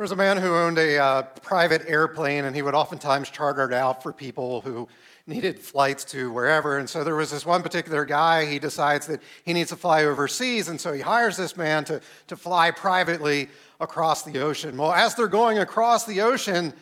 There 0.00 0.04
was 0.04 0.12
a 0.12 0.16
man 0.16 0.38
who 0.38 0.54
owned 0.54 0.78
a 0.78 0.96
uh, 0.96 1.22
private 1.42 1.82
airplane, 1.86 2.46
and 2.46 2.56
he 2.56 2.62
would 2.62 2.72
oftentimes 2.72 3.28
charter 3.28 3.66
it 3.66 3.74
out 3.74 4.02
for 4.02 4.14
people 4.14 4.62
who 4.62 4.88
needed 5.26 5.58
flights 5.58 6.04
to 6.04 6.32
wherever. 6.32 6.78
And 6.78 6.88
so 6.88 7.04
there 7.04 7.16
was 7.16 7.30
this 7.30 7.44
one 7.44 7.62
particular 7.62 8.06
guy, 8.06 8.46
he 8.46 8.58
decides 8.58 9.06
that 9.08 9.20
he 9.44 9.52
needs 9.52 9.68
to 9.68 9.76
fly 9.76 10.04
overseas, 10.04 10.68
and 10.68 10.80
so 10.80 10.94
he 10.94 11.02
hires 11.02 11.36
this 11.36 11.54
man 11.54 11.84
to, 11.84 12.00
to 12.28 12.36
fly 12.36 12.70
privately 12.70 13.50
across 13.78 14.22
the 14.22 14.38
ocean. 14.38 14.78
Well, 14.78 14.90
as 14.90 15.16
they're 15.16 15.28
going 15.28 15.58
across 15.58 16.06
the 16.06 16.22
ocean, 16.22 16.72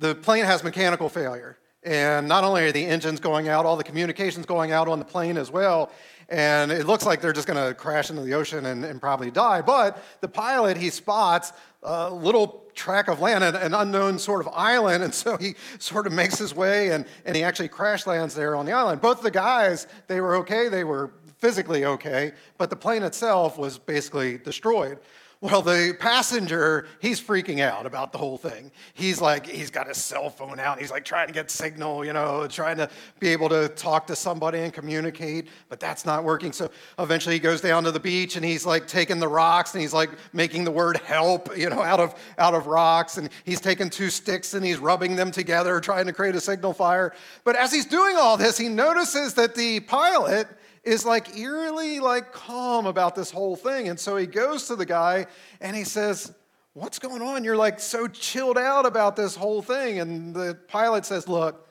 the 0.00 0.16
plane 0.16 0.44
has 0.44 0.64
mechanical 0.64 1.08
failure. 1.08 1.56
And 1.84 2.26
not 2.26 2.44
only 2.44 2.64
are 2.64 2.72
the 2.72 2.84
engines 2.84 3.20
going 3.20 3.48
out, 3.48 3.66
all 3.66 3.76
the 3.76 3.84
communications 3.84 4.46
going 4.46 4.72
out 4.72 4.88
on 4.88 4.98
the 4.98 5.04
plane 5.04 5.36
as 5.36 5.50
well. 5.50 5.90
And 6.28 6.72
it 6.72 6.86
looks 6.86 7.04
like 7.04 7.20
they're 7.20 7.34
just 7.34 7.46
going 7.46 7.62
to 7.62 7.74
crash 7.74 8.08
into 8.08 8.22
the 8.22 8.32
ocean 8.34 8.64
and, 8.66 8.84
and, 8.84 9.00
probably 9.00 9.30
die. 9.30 9.60
But 9.60 10.02
the 10.22 10.28
pilot, 10.28 10.78
he 10.78 10.88
spots 10.88 11.52
a 11.82 12.10
little 12.10 12.64
track 12.74 13.08
of 13.08 13.20
land, 13.20 13.44
an 13.44 13.74
unknown 13.74 14.18
sort 14.18 14.40
of 14.40 14.48
island. 14.54 15.04
And 15.04 15.14
so 15.24 15.36
he 15.36 15.54
sort 15.78 16.06
of 16.06 16.14
makes 16.14 16.38
his 16.38 16.54
way 16.54 16.92
and, 16.92 17.04
and 17.26 17.36
he 17.36 17.42
actually 17.42 17.68
crash 17.68 18.06
lands 18.06 18.34
there 18.34 18.56
on 18.56 18.64
the 18.64 18.72
island. 18.72 19.02
Both 19.02 19.20
the 19.22 19.30
guys, 19.30 19.86
they 20.06 20.22
were 20.22 20.36
okay. 20.36 20.68
They 20.68 20.84
were 20.84 21.10
physically 21.38 21.84
okay. 21.84 22.32
But 22.56 22.70
the 22.70 22.76
plane 22.76 23.02
itself 23.02 23.58
was 23.58 23.78
basically 23.78 24.38
destroyed. 24.38 24.98
Well, 25.44 25.60
the 25.60 25.94
passenger, 26.00 26.86
he's 27.00 27.20
freaking 27.20 27.60
out 27.60 27.84
about 27.84 28.12
the 28.12 28.18
whole 28.18 28.38
thing. 28.38 28.72
He's 28.94 29.20
like, 29.20 29.46
he's 29.46 29.70
got 29.70 29.86
his 29.86 29.98
cell 29.98 30.30
phone 30.30 30.58
out. 30.58 30.78
He's 30.80 30.90
like 30.90 31.04
trying 31.04 31.26
to 31.26 31.34
get 31.34 31.50
signal, 31.50 32.02
you 32.02 32.14
know, 32.14 32.46
trying 32.46 32.78
to 32.78 32.88
be 33.20 33.28
able 33.28 33.50
to 33.50 33.68
talk 33.68 34.06
to 34.06 34.16
somebody 34.16 34.60
and 34.60 34.72
communicate, 34.72 35.48
but 35.68 35.80
that's 35.80 36.06
not 36.06 36.24
working. 36.24 36.50
So 36.50 36.70
eventually 36.98 37.34
he 37.34 37.40
goes 37.40 37.60
down 37.60 37.84
to 37.84 37.90
the 37.90 38.00
beach 38.00 38.36
and 38.36 38.44
he's 38.44 38.64
like 38.64 38.86
taking 38.86 39.18
the 39.18 39.28
rocks 39.28 39.74
and 39.74 39.82
he's 39.82 39.92
like 39.92 40.12
making 40.32 40.64
the 40.64 40.70
word 40.70 40.96
help, 41.04 41.54
you 41.54 41.68
know, 41.68 41.82
out 41.82 42.00
of, 42.00 42.14
out 42.38 42.54
of 42.54 42.66
rocks. 42.66 43.18
And 43.18 43.28
he's 43.44 43.60
taking 43.60 43.90
two 43.90 44.08
sticks 44.08 44.54
and 44.54 44.64
he's 44.64 44.78
rubbing 44.78 45.14
them 45.14 45.30
together, 45.30 45.78
trying 45.78 46.06
to 46.06 46.14
create 46.14 46.34
a 46.34 46.40
signal 46.40 46.72
fire. 46.72 47.12
But 47.44 47.56
as 47.56 47.70
he's 47.70 47.84
doing 47.84 48.16
all 48.16 48.38
this, 48.38 48.56
he 48.56 48.70
notices 48.70 49.34
that 49.34 49.54
the 49.54 49.80
pilot, 49.80 50.48
is 50.84 51.04
like 51.04 51.36
eerily 51.36 52.00
like 52.00 52.32
calm 52.32 52.86
about 52.86 53.14
this 53.14 53.30
whole 53.30 53.56
thing. 53.56 53.88
And 53.88 53.98
so 53.98 54.16
he 54.16 54.26
goes 54.26 54.66
to 54.68 54.76
the 54.76 54.86
guy 54.86 55.26
and 55.60 55.76
he 55.76 55.84
says, 55.84 56.32
What's 56.74 56.98
going 56.98 57.22
on? 57.22 57.44
You're 57.44 57.56
like 57.56 57.78
so 57.78 58.08
chilled 58.08 58.58
out 58.58 58.84
about 58.84 59.14
this 59.14 59.36
whole 59.36 59.62
thing. 59.62 60.00
And 60.00 60.34
the 60.34 60.58
pilot 60.66 61.06
says, 61.06 61.28
Look, 61.28 61.68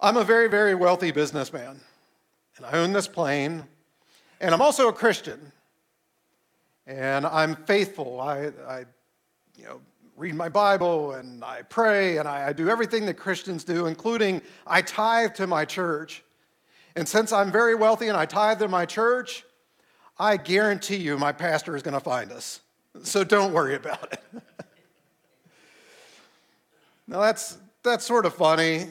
I'm 0.00 0.16
a 0.16 0.24
very, 0.24 0.48
very 0.48 0.74
wealthy 0.74 1.10
businessman, 1.10 1.80
and 2.56 2.66
I 2.66 2.72
own 2.72 2.92
this 2.92 3.08
plane, 3.08 3.64
and 4.40 4.54
I'm 4.54 4.62
also 4.62 4.88
a 4.88 4.92
Christian, 4.92 5.52
and 6.86 7.26
I'm 7.26 7.56
faithful. 7.56 8.20
I, 8.20 8.52
I 8.66 8.84
you 9.56 9.64
know, 9.64 9.80
read 10.16 10.34
my 10.34 10.48
Bible 10.48 11.12
and 11.12 11.44
I 11.44 11.62
pray 11.62 12.18
and 12.18 12.28
I, 12.28 12.48
I 12.48 12.52
do 12.52 12.68
everything 12.68 13.06
that 13.06 13.14
Christians 13.14 13.64
do, 13.64 13.86
including 13.86 14.42
I 14.66 14.82
tithe 14.82 15.34
to 15.34 15.46
my 15.46 15.64
church. 15.64 16.24
And 16.98 17.08
since 17.08 17.32
I'm 17.32 17.52
very 17.52 17.76
wealthy 17.76 18.08
and 18.08 18.16
I 18.16 18.26
tithe 18.26 18.58
to 18.58 18.66
my 18.66 18.84
church, 18.84 19.44
I 20.18 20.36
guarantee 20.36 20.96
you 20.96 21.16
my 21.16 21.30
pastor 21.30 21.76
is 21.76 21.82
going 21.84 21.94
to 21.94 22.00
find 22.00 22.32
us. 22.32 22.60
So 23.04 23.22
don't 23.22 23.52
worry 23.52 23.76
about 23.76 24.12
it. 24.12 24.42
now 27.06 27.20
that's, 27.20 27.56
that's 27.84 28.04
sort 28.04 28.26
of 28.26 28.34
funny, 28.34 28.88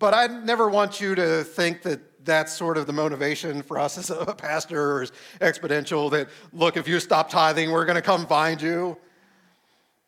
but 0.00 0.12
I 0.12 0.26
never 0.26 0.68
want 0.68 1.00
you 1.00 1.14
to 1.14 1.44
think 1.44 1.82
that 1.82 2.00
that's 2.24 2.52
sort 2.52 2.76
of 2.76 2.88
the 2.88 2.92
motivation 2.92 3.62
for 3.62 3.78
us 3.78 3.96
as 3.96 4.10
a 4.10 4.34
pastor 4.34 4.96
or 4.96 5.02
as 5.02 5.12
exponential 5.40 6.10
that, 6.10 6.28
look, 6.52 6.76
if 6.76 6.88
you 6.88 6.98
stop 6.98 7.30
tithing, 7.30 7.70
we're 7.70 7.84
going 7.84 7.94
to 7.94 8.02
come 8.02 8.26
find 8.26 8.60
you. 8.60 8.96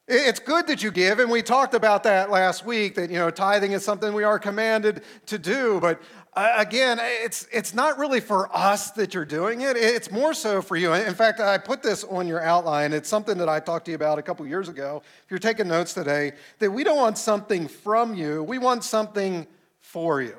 It's 0.08 0.40
good 0.40 0.66
that 0.66 0.82
you 0.82 0.90
give, 0.90 1.20
and 1.20 1.30
we 1.30 1.42
talked 1.42 1.74
about 1.74 2.02
that 2.02 2.28
last 2.28 2.66
week 2.66 2.96
that, 2.96 3.08
you 3.08 3.18
know, 3.18 3.30
tithing 3.30 3.70
is 3.70 3.84
something 3.84 4.12
we 4.12 4.24
are 4.24 4.38
commanded 4.38 5.04
to 5.26 5.38
do, 5.38 5.78
but 5.80 6.02
again, 6.34 6.98
it's, 7.00 7.46
it's 7.52 7.74
not 7.74 7.98
really 7.98 8.20
for 8.20 8.54
us 8.56 8.90
that 8.92 9.12
you're 9.12 9.24
doing 9.24 9.60
it. 9.60 9.76
It's 9.76 10.10
more 10.10 10.32
so 10.32 10.62
for 10.62 10.76
you. 10.76 10.92
In 10.92 11.14
fact, 11.14 11.40
I 11.40 11.58
put 11.58 11.82
this 11.82 12.04
on 12.04 12.26
your 12.26 12.40
outline. 12.42 12.92
It's 12.92 13.08
something 13.08 13.36
that 13.38 13.48
I 13.48 13.60
talked 13.60 13.84
to 13.86 13.90
you 13.90 13.96
about 13.96 14.18
a 14.18 14.22
couple 14.22 14.46
years 14.46 14.68
ago. 14.68 15.02
If 15.24 15.30
you're 15.30 15.38
taking 15.38 15.68
notes 15.68 15.92
today, 15.92 16.32
that 16.58 16.70
we 16.70 16.84
don't 16.84 16.96
want 16.96 17.18
something 17.18 17.68
from 17.68 18.14
you, 18.14 18.42
we 18.42 18.58
want 18.58 18.84
something 18.84 19.46
for 19.80 20.22
you. 20.22 20.36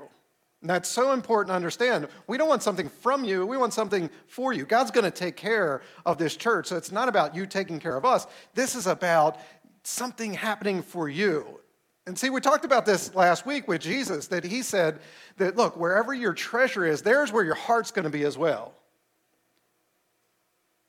And 0.62 0.70
that's 0.70 0.90
so 0.90 1.12
important 1.12 1.50
to 1.50 1.56
understand. 1.56 2.08
We 2.26 2.38
don't 2.38 2.48
want 2.48 2.64
something 2.64 2.88
from 2.88 3.26
you, 3.26 3.46
we 3.46 3.58
want 3.58 3.74
something 3.74 4.10
for 4.28 4.54
you. 4.54 4.66
God's 4.66 4.92
going 4.92 5.04
to 5.04 5.12
take 5.12 5.36
care 5.36 5.82
of 6.06 6.18
this 6.18 6.36
church. 6.36 6.68
So 6.68 6.78
it's 6.78 6.92
not 6.92 7.10
about 7.10 7.36
you 7.36 7.46
taking 7.46 7.80
care 7.80 7.98
of 7.98 8.06
us. 8.06 8.26
This 8.56 8.74
is 8.74 8.88
about 8.88 9.38
something 9.84 10.34
happening 10.34 10.82
for 10.82 11.10
you. 11.10 11.60
And 12.06 12.20
see, 12.20 12.30
we 12.30 12.42
talked 12.42 12.66
about 12.66 12.86
this 12.86 13.16
last 13.16 13.46
week 13.46 13.68
with 13.68 13.82
Jesus 13.82 14.28
that 14.28 14.44
he 14.44 14.62
said 14.62 15.00
that, 15.38 15.56
look, 15.56 15.78
wherever 15.78 16.14
your 16.14 16.34
treasure 16.34 16.86
is, 16.86 17.02
there's 17.02 17.32
where 17.32 17.46
your 17.46 17.56
heart's 17.56 17.92
going 17.92 18.04
to 18.04 18.10
be 18.10 18.24
as 18.24 18.38
well. 18.38 18.74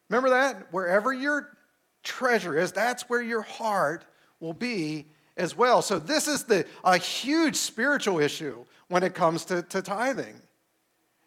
Remember 0.08 0.30
that? 0.30 0.72
Wherever 0.72 1.12
your 1.12 1.56
treasure 2.02 2.58
is, 2.58 2.72
that's 2.72 3.08
where 3.08 3.22
your 3.22 3.42
heart 3.42 4.04
will 4.40 4.52
be 4.52 5.06
as 5.36 5.56
well. 5.56 5.82
So, 5.82 5.98
this 5.98 6.28
is 6.28 6.44
the, 6.44 6.66
a 6.84 6.98
huge 6.98 7.56
spiritual 7.56 8.20
issue 8.20 8.64
when 8.88 9.02
it 9.02 9.14
comes 9.14 9.44
to, 9.46 9.62
to 9.62 9.82
tithing. 9.82 10.40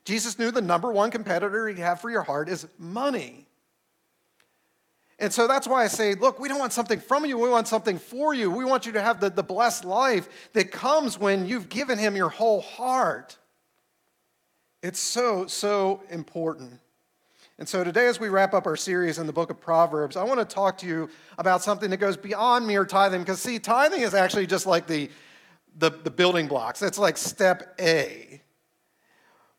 Jesus 0.06 0.38
knew 0.38 0.52
the 0.52 0.62
number 0.62 0.92
one 0.92 1.12
competitor 1.12 1.68
he'd 1.68 1.80
have 1.80 2.00
for 2.00 2.10
your 2.10 2.22
heart 2.22 2.50
is 2.50 2.68
money. 2.78 3.47
And 5.20 5.34
so 5.34 5.48
that's 5.48 5.68
why 5.68 5.84
I 5.84 5.88
say, 5.88 6.14
look, 6.14 6.40
we 6.40 6.48
don't 6.48 6.60
want 6.60 6.74
something 6.74 7.00
from 7.00 7.26
you. 7.26 7.40
We 7.40 7.50
want 7.50 7.68
something 7.68 7.98
for 7.98 8.36
you. 8.36 8.52
We 8.52 8.66
want 8.66 8.86
you 8.86 8.92
to 8.94 9.02
have 9.02 9.20
the, 9.20 9.32
the 9.32 9.44
blessed 9.44 9.84
life 9.84 10.30
that 10.54 10.72
comes 10.72 11.18
when 11.18 11.48
you've 11.48 11.70
given 11.70 11.98
him 11.98 12.16
your 12.16 12.30
whole 12.30 12.62
heart. 12.62 13.38
It's 14.84 15.00
so, 15.00 15.48
so 15.48 16.04
important. 16.12 16.80
And 17.58 17.68
so 17.68 17.84
today, 17.84 18.06
as 18.06 18.20
we 18.20 18.30
wrap 18.30 18.54
up 18.54 18.68
our 18.68 18.76
series 18.76 19.18
in 19.18 19.26
the 19.26 19.34
book 19.34 19.50
of 19.50 19.60
Proverbs, 19.60 20.16
I 20.16 20.24
want 20.24 20.40
to 20.40 20.46
talk 20.46 20.78
to 20.80 20.86
you 20.86 21.10
about 21.40 21.64
something 21.64 21.90
that 21.90 21.98
goes 21.98 22.16
beyond 22.16 22.68
mere 22.68 22.86
tithing. 22.86 23.22
Because, 23.22 23.42
see, 23.42 23.58
tithing 23.58 24.02
is 24.02 24.14
actually 24.14 24.46
just 24.46 24.68
like 24.68 24.86
the, 24.86 25.10
the, 25.80 25.90
the 25.90 26.12
building 26.12 26.48
blocks, 26.48 26.84
it's 26.84 27.00
like 27.00 27.18
step 27.18 27.76
A. 27.82 28.42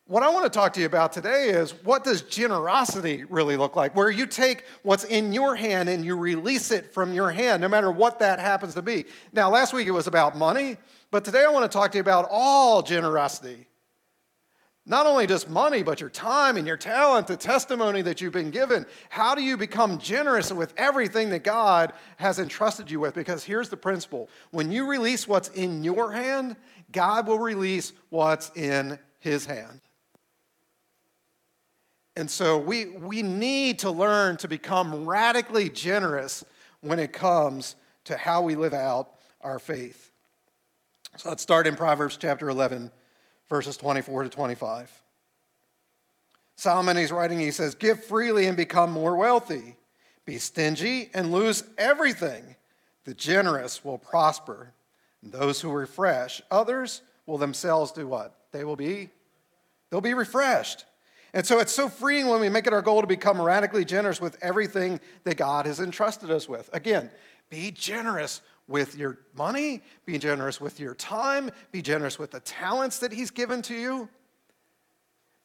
What 0.09 0.23
I 0.23 0.29
want 0.29 0.45
to 0.45 0.49
talk 0.49 0.73
to 0.73 0.79
you 0.79 0.87
about 0.87 1.13
today 1.13 1.49
is 1.49 1.69
what 1.83 2.03
does 2.03 2.23
generosity 2.23 3.25
really 3.25 3.55
look 3.57 3.75
like? 3.75 3.95
Where 3.95 4.09
you 4.09 4.25
take 4.25 4.63
what's 4.81 5.03
in 5.03 5.31
your 5.33 5.55
hand 5.55 5.87
and 5.87 6.03
you 6.03 6.17
release 6.17 6.71
it 6.71 6.91
from 6.91 7.13
your 7.13 7.29
hand, 7.29 7.61
no 7.61 7.67
matter 7.67 7.91
what 7.91 8.17
that 8.17 8.39
happens 8.39 8.73
to 8.73 8.81
be. 8.81 9.05
Now, 9.33 9.51
last 9.51 9.71
week 9.71 9.87
it 9.87 9.91
was 9.91 10.07
about 10.07 10.35
money, 10.35 10.77
but 11.11 11.23
today 11.23 11.45
I 11.45 11.51
want 11.51 11.71
to 11.71 11.77
talk 11.77 11.91
to 11.91 11.99
you 11.99 12.01
about 12.01 12.27
all 12.31 12.81
generosity. 12.81 13.67
Not 14.83 15.05
only 15.05 15.27
just 15.27 15.47
money, 15.47 15.83
but 15.83 16.01
your 16.01 16.09
time 16.09 16.57
and 16.57 16.65
your 16.65 16.75
talent, 16.75 17.27
the 17.27 17.37
testimony 17.37 18.01
that 18.01 18.19
you've 18.19 18.33
been 18.33 18.49
given. 18.49 18.87
How 19.09 19.35
do 19.35 19.43
you 19.43 19.57
become 19.57 19.99
generous 19.99 20.51
with 20.51 20.73
everything 20.75 21.29
that 21.29 21.43
God 21.43 21.93
has 22.17 22.39
entrusted 22.39 22.89
you 22.89 22.99
with? 22.99 23.13
Because 23.13 23.43
here's 23.43 23.69
the 23.69 23.77
principle 23.77 24.27
when 24.49 24.71
you 24.71 24.87
release 24.87 25.27
what's 25.27 25.49
in 25.49 25.83
your 25.83 26.11
hand, 26.11 26.55
God 26.91 27.27
will 27.27 27.37
release 27.37 27.93
what's 28.09 28.49
in 28.55 28.97
his 29.19 29.45
hand. 29.45 29.81
And 32.19 32.29
so 32.29 32.57
we, 32.57 32.87
we 32.87 33.23
need 33.23 33.79
to 33.79 33.91
learn 33.91 34.35
to 34.37 34.49
become 34.49 35.05
radically 35.05 35.69
generous 35.69 36.43
when 36.81 36.99
it 36.99 37.13
comes 37.13 37.77
to 38.03 38.17
how 38.17 38.41
we 38.41 38.55
live 38.55 38.73
out 38.73 39.09
our 39.39 39.57
faith. 39.57 40.11
So 41.15 41.29
let's 41.29 41.41
start 41.41 41.65
in 41.65 41.77
Proverbs 41.77 42.17
chapter 42.17 42.49
11, 42.49 42.91
verses 43.47 43.77
24 43.77 44.23
to 44.23 44.29
25. 44.29 44.91
Solomon, 46.57 46.97
he's 46.97 47.13
writing, 47.13 47.39
he 47.39 47.51
says, 47.51 47.73
Give 47.73 48.03
freely 48.03 48.47
and 48.47 48.57
become 48.57 48.91
more 48.91 49.15
wealthy. 49.15 49.77
Be 50.25 50.39
stingy 50.39 51.11
and 51.13 51.31
lose 51.31 51.63
everything. 51.77 52.57
The 53.05 53.13
generous 53.13 53.85
will 53.85 53.97
prosper. 53.97 54.73
And 55.23 55.31
those 55.31 55.61
who 55.61 55.71
refresh 55.71 56.41
others 56.51 57.01
will 57.25 57.37
themselves 57.37 57.93
do 57.93 58.09
what? 58.09 58.35
They 58.51 58.65
will 58.65 58.75
be, 58.75 59.09
they'll 59.89 60.01
be 60.01 60.13
refreshed. 60.13 60.83
And 61.33 61.45
so 61.45 61.59
it's 61.59 61.71
so 61.71 61.89
freeing 61.89 62.27
when 62.27 62.41
we 62.41 62.49
make 62.49 62.67
it 62.67 62.73
our 62.73 62.81
goal 62.81 63.01
to 63.01 63.07
become 63.07 63.41
radically 63.41 63.85
generous 63.85 64.19
with 64.19 64.37
everything 64.41 64.99
that 65.23 65.37
God 65.37 65.65
has 65.65 65.79
entrusted 65.79 66.31
us 66.31 66.49
with. 66.49 66.69
Again, 66.73 67.09
be 67.49 67.71
generous 67.71 68.41
with 68.67 68.97
your 68.97 69.19
money, 69.35 69.81
be 70.05 70.17
generous 70.17 70.61
with 70.61 70.79
your 70.79 70.93
time, 70.95 71.49
be 71.71 71.81
generous 71.81 72.19
with 72.19 72.31
the 72.31 72.39
talents 72.41 72.99
that 72.99 73.11
He's 73.11 73.31
given 73.31 73.61
to 73.63 73.75
you. 73.75 74.09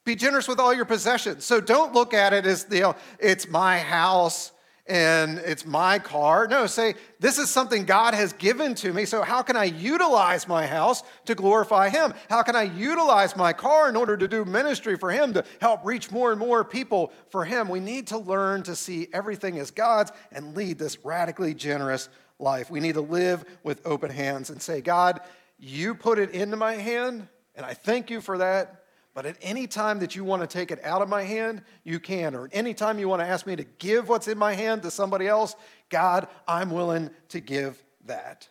Be 0.05 0.15
generous 0.15 0.47
with 0.47 0.61
all 0.61 0.75
your 0.75 0.85
possessions. 0.85 1.45
So 1.45 1.61
don't 1.61 1.95
look 1.95 2.13
at 2.13 2.35
it 2.35 2.45
as, 2.45 2.67
you 2.71 2.81
know, 2.81 2.97
it's 3.19 3.49
my 3.49 3.79
house 3.79 4.53
and 4.87 5.39
it's 5.39 5.65
my 5.65 5.99
car. 5.99 6.47
No, 6.47 6.67
say, 6.67 6.95
this 7.19 7.39
is 7.39 7.49
something 7.49 7.87
God 7.87 8.13
has 8.13 8.35
given 8.35 8.75
to 8.77 8.93
me. 8.93 9.07
So, 9.07 9.23
how 9.23 9.41
can 9.43 9.57
I 9.57 9.65
utilize 9.65 10.47
my 10.47 10.67
house 10.67 11.03
to 11.25 11.35
glorify 11.35 11.89
Him? 11.89 12.13
How 12.29 12.43
can 12.43 12.55
I 12.55 12.65
utilize 12.65 13.35
my 13.35 13.55
car 13.55 13.89
in 13.89 13.97
order 13.97 14.17
to 14.17 14.29
do 14.29 14.45
ministry 14.45 14.97
for 14.99 15.11
Him, 15.11 15.33
to 15.35 15.45
help 15.61 15.85
reach 15.85 16.11
more 16.11 16.33
and 16.33 16.39
more 16.39 16.65
people 16.65 17.13
for 17.31 17.45
Him? 17.47 17.69
We 17.69 17.81
need 17.81 18.09
to 18.09 18.19
learn 18.19 18.63
to 18.65 18.77
see 18.77 19.09
everything 19.13 19.59
as 19.59 19.71
God's 19.71 20.13
and 20.33 20.55
lead 20.55 20.79
this 20.79 20.99
radically 21.03 21.55
generous 21.55 22.11
life. 22.39 22.71
We 22.71 22.81
need 22.81 22.95
to 22.95 23.01
live 23.01 23.45
with 23.63 23.81
open 23.87 24.11
hands 24.11 24.51
and 24.51 24.61
say, 24.61 24.83
God, 24.83 25.21
you 25.59 25.95
put 25.95 26.19
it 26.19 26.31
into 26.33 26.57
my 26.57 26.75
hand, 26.75 27.27
and 27.55 27.65
I 27.65 27.73
thank 27.73 28.11
you 28.11 28.21
for 28.21 28.39
that. 28.39 28.84
But 29.15 29.27
at 29.27 29.37
any 29.41 29.69
time 29.69 30.01
that 30.01 30.17
you 30.17 30.25
want 30.25 30.43
to 30.43 30.49
take 30.49 30.73
it 30.73 30.85
out 30.85 31.01
of 31.01 31.09
my 31.09 31.23
hand, 31.23 31.63
you 31.85 32.01
can. 32.01 32.35
Or 32.35 32.47
at 32.47 32.51
any 32.53 32.75
time 32.75 32.99
you 32.99 33.09
want 33.09 33.23
to 33.23 33.27
ask 33.27 33.47
me 33.47 33.55
to 33.55 33.65
give 33.79 34.09
what's 34.09 34.27
in 34.27 34.37
my 34.37 34.55
hand 34.55 34.83
to 34.83 34.91
somebody 34.91 35.29
else, 35.29 35.55
God, 35.89 36.27
I'm 36.49 36.71
willing 36.71 37.11
to 37.29 37.39
give 37.39 37.83
that. 38.07 38.49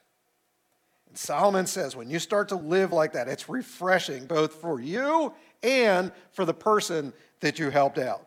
And 1.10 1.18
Solomon 1.18 1.68
says 1.68 1.98
when 1.98 2.10
you 2.10 2.18
start 2.18 2.50
to 2.50 2.56
live 2.56 2.94
like 2.94 3.12
that, 3.13 3.27
it's 3.27 3.50
refreshing 3.50 4.25
both 4.25 4.56
for 4.56 4.80
you 4.80 5.33
and 5.62 6.13
for 6.31 6.45
the 6.45 6.54
person 6.54 7.12
that 7.42 7.60
you 7.60 7.69
helped 7.69 7.98
out. 7.98 8.25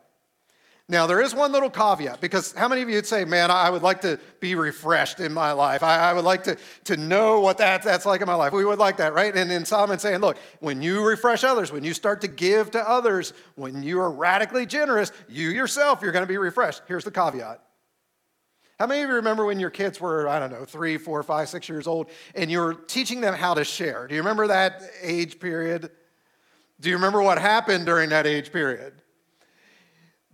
Now, 0.89 1.05
there 1.05 1.19
is 1.19 1.35
one 1.35 1.51
little 1.51 1.69
caveat 1.69 2.21
because 2.21 2.53
how 2.53 2.69
many 2.69 2.81
of 2.81 2.87
you 2.87 2.95
would 2.95 3.05
say, 3.05 3.25
man, 3.25 3.51
I 3.51 3.69
would 3.69 3.81
like 3.81 3.99
to 4.01 4.17
be 4.39 4.55
refreshed 4.55 5.19
in 5.19 5.33
my 5.33 5.51
life? 5.51 5.83
I, 5.83 6.11
I 6.11 6.13
would 6.13 6.23
like 6.23 6.45
to, 6.45 6.57
to 6.85 6.95
know 6.95 7.41
what 7.41 7.57
that, 7.57 7.83
that's 7.83 8.05
like 8.05 8.21
in 8.21 8.27
my 8.27 8.35
life. 8.35 8.53
We 8.53 8.63
would 8.63 8.79
like 8.79 8.95
that, 8.97 9.13
right? 9.13 9.35
And 9.35 9.51
then 9.51 9.65
Solomon 9.65 9.99
saying, 9.99 10.19
look, 10.19 10.37
when 10.61 10.81
you 10.81 11.05
refresh 11.05 11.43
others, 11.43 11.73
when 11.73 11.83
you 11.83 11.93
start 11.93 12.21
to 12.21 12.29
give 12.29 12.71
to 12.71 12.89
others, 12.89 13.33
when 13.55 13.83
you 13.83 13.99
are 13.99 14.09
radically 14.09 14.65
generous, 14.65 15.11
you 15.27 15.49
yourself, 15.49 16.01
you're 16.01 16.13
going 16.13 16.23
to 16.23 16.27
be 16.27 16.37
refreshed. 16.37 16.83
Here's 16.87 17.03
the 17.03 17.11
caveat. 17.11 17.61
How 18.79 18.87
many 18.87 19.01
of 19.01 19.09
you 19.09 19.15
remember 19.15 19.43
when 19.43 19.59
your 19.59 19.71
kids 19.71 19.99
were, 19.99 20.29
I 20.29 20.39
don't 20.39 20.51
know, 20.51 20.63
three, 20.63 20.97
four, 20.97 21.21
five, 21.21 21.49
six 21.49 21.67
years 21.67 21.87
old, 21.87 22.09
and 22.33 22.49
you 22.49 22.59
were 22.59 22.75
teaching 22.75 23.19
them 23.19 23.33
how 23.33 23.55
to 23.55 23.65
share? 23.65 24.07
Do 24.07 24.15
you 24.15 24.21
remember 24.21 24.47
that 24.47 24.83
age 25.01 25.39
period? 25.41 25.89
Do 26.79 26.89
you 26.89 26.95
remember 26.95 27.21
what 27.21 27.39
happened 27.39 27.85
during 27.85 28.09
that 28.11 28.25
age 28.25 28.53
period? 28.53 29.01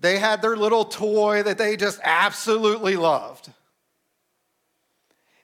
They 0.04 0.20
had 0.20 0.42
their 0.42 0.58
little 0.58 0.84
toy 0.84 1.44
that 1.44 1.58
they 1.58 1.78
just 1.78 1.98
absolutely 2.04 2.98
loved. 2.98 3.50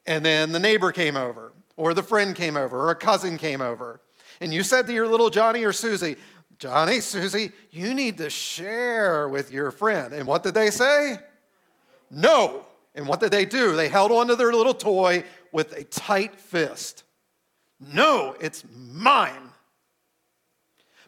And 0.06 0.26
then 0.26 0.52
the 0.52 0.60
neighbor 0.60 0.92
came 0.92 1.16
over, 1.16 1.54
or 1.78 1.94
the 1.94 2.04
friend 2.04 2.36
came 2.36 2.58
over, 2.58 2.78
or 2.78 2.92
a 2.92 2.96
cousin 2.96 3.38
came 3.38 3.62
over. 3.62 4.02
And 4.42 4.54
you 4.54 4.64
said 4.64 4.86
to 4.88 4.94
your 4.94 5.08
little 5.08 5.30
Johnny 5.30 5.64
or 5.64 5.72
Susie, 5.72 6.18
Johnny, 6.58 7.00
Susie, 7.00 7.54
you 7.72 7.94
need 7.94 8.18
to 8.18 8.30
share 8.30 9.30
with 9.30 9.50
your 9.50 9.72
friend. 9.72 10.14
And 10.14 10.28
what 10.28 10.44
did 10.44 10.56
they 10.56 10.72
say? 10.72 11.20
No. 12.12 12.66
And 12.96 13.08
what 13.08 13.22
did 13.22 13.32
they 13.32 13.46
do? 13.46 13.78
They 13.78 13.88
held 13.88 14.12
onto 14.12 14.36
their 14.36 14.52
little 14.52 14.74
toy 14.74 15.24
with 15.54 15.72
a 15.78 15.86
tight 15.86 16.38
fist. 16.38 17.06
No, 17.80 18.36
it's 18.42 18.66
mine. 18.76 19.49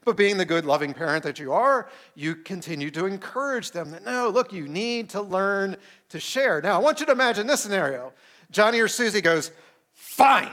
But 0.04 0.18
being 0.18 0.38
the 0.38 0.46
good, 0.46 0.66
loving 0.66 0.94
parent 0.94 1.24
that 1.24 1.38
you 1.38 1.54
are, 1.54 1.88
you 2.16 2.36
continue 2.36 2.90
to 2.92 3.06
encourage 3.06 3.72
them 3.72 3.92
that 3.92 4.04
no, 4.04 4.30
look, 4.30 4.52
you 4.52 4.68
need 4.68 5.10
to 5.10 5.22
learn 5.22 5.78
to 6.10 6.20
share. 6.20 6.60
Now, 6.62 6.76
I 6.76 6.80
want 6.80 7.00
you 7.00 7.06
to 7.06 7.12
imagine 7.12 7.46
this 7.48 7.62
scenario 7.62 8.14
Johnny 8.50 8.80
or 8.80 8.88
Susie 8.88 9.22
goes, 9.22 9.52
fine, 9.94 10.52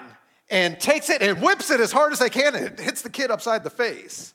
and 0.50 0.79
takes 0.79 1.11
it 1.11 1.23
and 1.23 1.43
whips 1.43 1.71
it 1.71 1.81
as 1.81 1.91
hard 1.91 2.12
as 2.12 2.19
they 2.19 2.31
can 2.31 2.55
and 2.55 2.67
it 2.67 2.79
hits 2.79 3.03
the 3.03 3.11
kid 3.11 3.31
upside 3.31 3.65
the 3.65 3.71
face. 3.71 4.35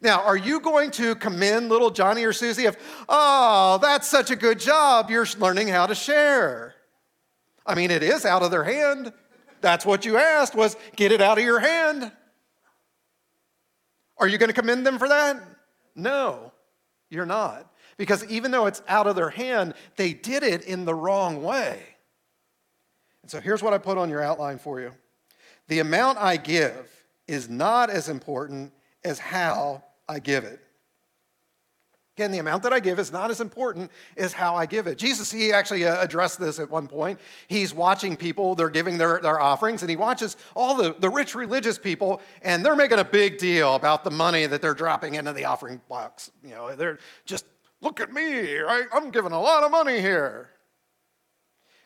Now, 0.00 0.22
are 0.22 0.36
you 0.36 0.60
going 0.60 0.90
to 0.92 1.14
commend 1.14 1.68
little 1.68 1.90
Johnny 1.90 2.24
or 2.24 2.32
Susie 2.32 2.66
of, 2.66 2.76
oh, 3.08 3.78
that's 3.80 4.08
such 4.08 4.30
a 4.30 4.36
good 4.36 4.58
job, 4.58 5.10
you're 5.10 5.26
learning 5.38 5.68
how 5.68 5.86
to 5.86 5.94
share? 5.94 6.74
I 7.64 7.74
mean, 7.74 7.90
it 7.90 8.02
is 8.02 8.26
out 8.26 8.42
of 8.42 8.50
their 8.50 8.64
hand. 8.64 9.12
That's 9.60 9.86
what 9.86 10.04
you 10.04 10.18
asked 10.18 10.54
was 10.54 10.76
get 10.96 11.12
it 11.12 11.22
out 11.22 11.38
of 11.38 11.44
your 11.44 11.60
hand. 11.60 12.12
Are 14.18 14.28
you 14.28 14.38
going 14.38 14.48
to 14.48 14.54
commend 14.54 14.86
them 14.86 14.98
for 14.98 15.08
that? 15.08 15.42
No, 15.94 16.52
you're 17.10 17.26
not. 17.26 17.70
Because 17.96 18.24
even 18.26 18.50
though 18.50 18.66
it's 18.66 18.82
out 18.88 19.06
of 19.06 19.16
their 19.16 19.30
hand, 19.30 19.74
they 19.96 20.12
did 20.12 20.42
it 20.42 20.62
in 20.62 20.84
the 20.84 20.94
wrong 20.94 21.42
way. 21.42 21.80
And 23.22 23.30
so 23.30 23.40
here's 23.40 23.62
what 23.62 23.72
I 23.72 23.78
put 23.78 23.98
on 23.98 24.10
your 24.10 24.22
outline 24.22 24.58
for 24.58 24.80
you 24.80 24.92
the 25.68 25.78
amount 25.78 26.18
I 26.18 26.36
give 26.36 26.90
is 27.26 27.48
not 27.48 27.88
as 27.90 28.08
important 28.08 28.72
as 29.02 29.18
how 29.18 29.82
I 30.08 30.18
give 30.18 30.44
it. 30.44 30.60
Again, 32.16 32.30
the 32.30 32.38
amount 32.38 32.62
that 32.62 32.72
I 32.72 32.78
give 32.78 33.00
is 33.00 33.10
not 33.10 33.32
as 33.32 33.40
important 33.40 33.90
as 34.16 34.32
how 34.32 34.54
I 34.54 34.66
give 34.66 34.86
it. 34.86 34.98
Jesus, 34.98 35.32
he 35.32 35.52
actually 35.52 35.84
uh, 35.84 36.00
addressed 36.00 36.38
this 36.38 36.60
at 36.60 36.70
one 36.70 36.86
point. 36.86 37.18
He's 37.48 37.74
watching 37.74 38.16
people, 38.16 38.54
they're 38.54 38.70
giving 38.70 38.98
their, 38.98 39.18
their 39.20 39.40
offerings, 39.40 39.82
and 39.82 39.90
he 39.90 39.96
watches 39.96 40.36
all 40.54 40.76
the, 40.76 40.94
the 41.00 41.10
rich 41.10 41.34
religious 41.34 41.76
people, 41.76 42.22
and 42.42 42.64
they're 42.64 42.76
making 42.76 43.00
a 43.00 43.04
big 43.04 43.38
deal 43.38 43.74
about 43.74 44.04
the 44.04 44.12
money 44.12 44.46
that 44.46 44.62
they're 44.62 44.74
dropping 44.74 45.16
into 45.16 45.32
the 45.32 45.44
offering 45.44 45.80
box. 45.88 46.30
You 46.44 46.50
know, 46.50 46.76
they're 46.76 47.00
just, 47.24 47.46
look 47.80 47.98
at 47.98 48.12
me, 48.12 48.58
right? 48.58 48.84
I'm 48.92 49.10
giving 49.10 49.32
a 49.32 49.40
lot 49.40 49.64
of 49.64 49.72
money 49.72 50.00
here. 50.00 50.50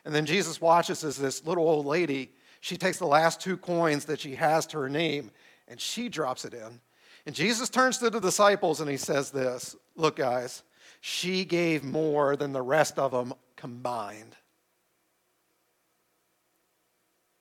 And 0.05 0.15
then 0.15 0.27
Jesus 0.27 0.61
watches 0.61 1.05
as 1.05 1.17
this 1.17 1.47
little 1.47 1.67
old 1.67 1.87
lady, 1.87 2.33
she 2.61 2.77
takes 2.77 2.99
the 2.99 3.07
last 3.07 3.41
two 3.41 3.57
coins 3.57 4.05
that 4.05 4.21
she 4.21 4.35
has 4.35 4.67
to 4.67 4.79
her 4.79 4.91
name, 4.91 5.31
and 5.69 5.81
she 5.81 6.11
drops 6.11 6.45
it 6.45 6.53
in. 6.53 6.83
And 7.29 7.37
Jesus 7.37 7.69
turns 7.69 7.99
to 7.99 8.09
the 8.09 8.21
disciples 8.21 8.81
and 8.81 8.89
he 8.89 8.97
says 8.97 9.31
this 9.31 9.77
Look, 9.97 10.17
guys, 10.17 10.63
she 11.03 11.45
gave 11.45 11.85
more 11.85 12.37
than 12.37 12.55
the 12.55 12.63
rest 12.63 12.99
of 12.99 13.11
them 13.11 13.35
combined. 13.55 14.35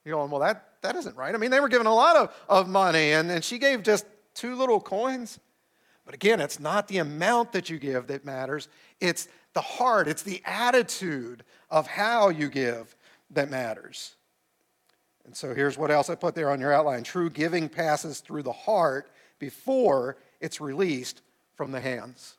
You're 0.04 0.18
going, 0.18 0.30
well, 0.30 0.42
that, 0.42 0.74
that 0.82 0.98
isn't 0.98 1.16
right. 1.16 1.34
I 1.34 1.38
mean, 1.38 1.52
they 1.52 1.62
were 1.62 1.70
given 1.70 1.88
a 1.88 1.96
lot 1.96 2.18
of, 2.18 2.36
of 2.50 2.68
money, 2.68 3.14
and, 3.14 3.32
and 3.32 3.42
she 3.42 3.60
gave 3.60 3.82
just 3.82 4.06
two 4.34 4.56
little 4.56 4.82
coins. 4.82 5.40
But 6.04 6.14
again, 6.14 6.42
it's 6.42 6.60
not 6.60 6.90
the 6.90 6.98
amount 6.98 7.54
that 7.54 7.70
you 7.70 7.80
give 7.80 8.08
that 8.08 8.26
matters, 8.26 8.68
it's 9.00 9.30
the 9.54 9.62
heart, 9.62 10.10
it's 10.10 10.24
the 10.24 10.42
attitude 10.44 11.46
of 11.70 11.88
how 11.88 12.28
you 12.28 12.50
give 12.50 12.94
that 13.30 13.50
matters. 13.50 14.18
And 15.24 15.34
so 15.34 15.54
here's 15.54 15.78
what 15.78 15.92
else 15.92 16.10
I 16.10 16.16
put 16.16 16.36
there 16.36 16.50
on 16.50 16.60
your 16.60 16.74
outline 16.74 17.04
true 17.04 17.30
giving 17.30 17.70
passes 17.70 18.20
through 18.20 18.44
the 18.44 18.52
heart 18.52 19.10
before 19.40 20.18
it's 20.40 20.62
released 20.62 21.22
from 21.56 21.72
the 21.72 21.80
hands. 21.80 22.38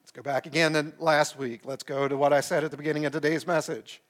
Let's 0.00 0.12
go 0.12 0.22
back 0.22 0.46
again 0.46 0.72
to 0.74 0.92
last 0.98 1.38
week. 1.38 1.62
Let's 1.64 1.82
go 1.82 2.06
to 2.06 2.16
what 2.16 2.32
I 2.32 2.40
said 2.40 2.64
at 2.64 2.70
the 2.70 2.76
beginning 2.76 3.06
of 3.06 3.12
today's 3.12 3.46
message. 3.46 4.00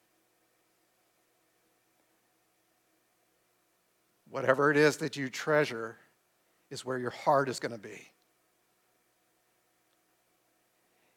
Whatever 4.29 4.71
it 4.71 4.77
is 4.77 4.99
that 4.99 5.17
you 5.17 5.31
treasure 5.31 5.97
is 6.71 6.85
where 6.85 6.99
your 6.99 7.11
heart 7.11 7.49
is 7.49 7.59
going 7.61 7.73
to 7.73 7.79
be. 7.79 8.09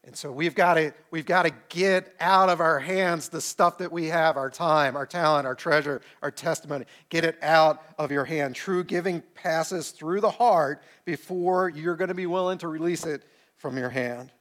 And 0.05 0.15
so 0.15 0.31
we've 0.31 0.55
got 0.55 0.75
to 0.75 0.93
we've 1.11 1.25
got 1.25 1.43
to 1.43 1.51
get 1.67 2.15
out 2.19 2.49
of 2.49 2.61
our 2.61 2.79
hands 2.79 3.29
the 3.29 3.41
stuff 3.41 3.77
that 3.79 3.91
we 3.91 4.05
have, 4.07 4.37
our 4.37 4.49
time, 4.49 4.95
our 4.95 5.05
talent, 5.05 5.45
our 5.45 5.55
treasure, 5.55 6.01
our 6.21 6.31
testimony. 6.31 6.85
Get 7.09 7.25
it 7.25 7.37
out 7.41 7.83
of 7.97 8.11
your 8.11 8.25
hand. 8.25 8.55
True 8.55 8.83
giving 8.83 9.21
passes 9.35 9.91
through 9.91 10.21
the 10.21 10.31
heart 10.31 10.81
before 11.05 11.69
you're 11.69 11.97
going 11.97 12.07
to 12.07 12.15
be 12.15 12.27
willing 12.27 12.57
to 12.59 12.67
release 12.67 13.05
it 13.05 13.23
from 13.57 13.77
your 13.77 13.89
hand. 13.89 14.31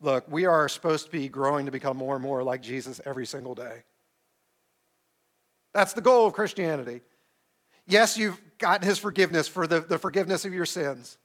Look, 0.00 0.24
we 0.30 0.46
are 0.46 0.68
supposed 0.68 1.06
to 1.06 1.12
be 1.12 1.28
growing 1.28 1.66
to 1.66 1.72
become 1.72 1.96
more 1.96 2.14
and 2.14 2.22
more 2.22 2.42
like 2.42 2.62
Jesus 2.62 3.00
every 3.04 3.26
single 3.26 3.54
day. 3.54 3.82
That's 5.74 5.92
the 5.92 6.00
goal 6.00 6.26
of 6.26 6.34
Christianity. 6.34 7.00
Yes, 7.86 8.16
you've 8.16 8.40
gotten 8.58 8.86
his 8.86 8.98
forgiveness 8.98 9.48
for 9.48 9.66
the, 9.66 9.80
the 9.80 9.98
forgiveness 9.98 10.44
of 10.44 10.52
your 10.52 10.66
sins. 10.66 11.18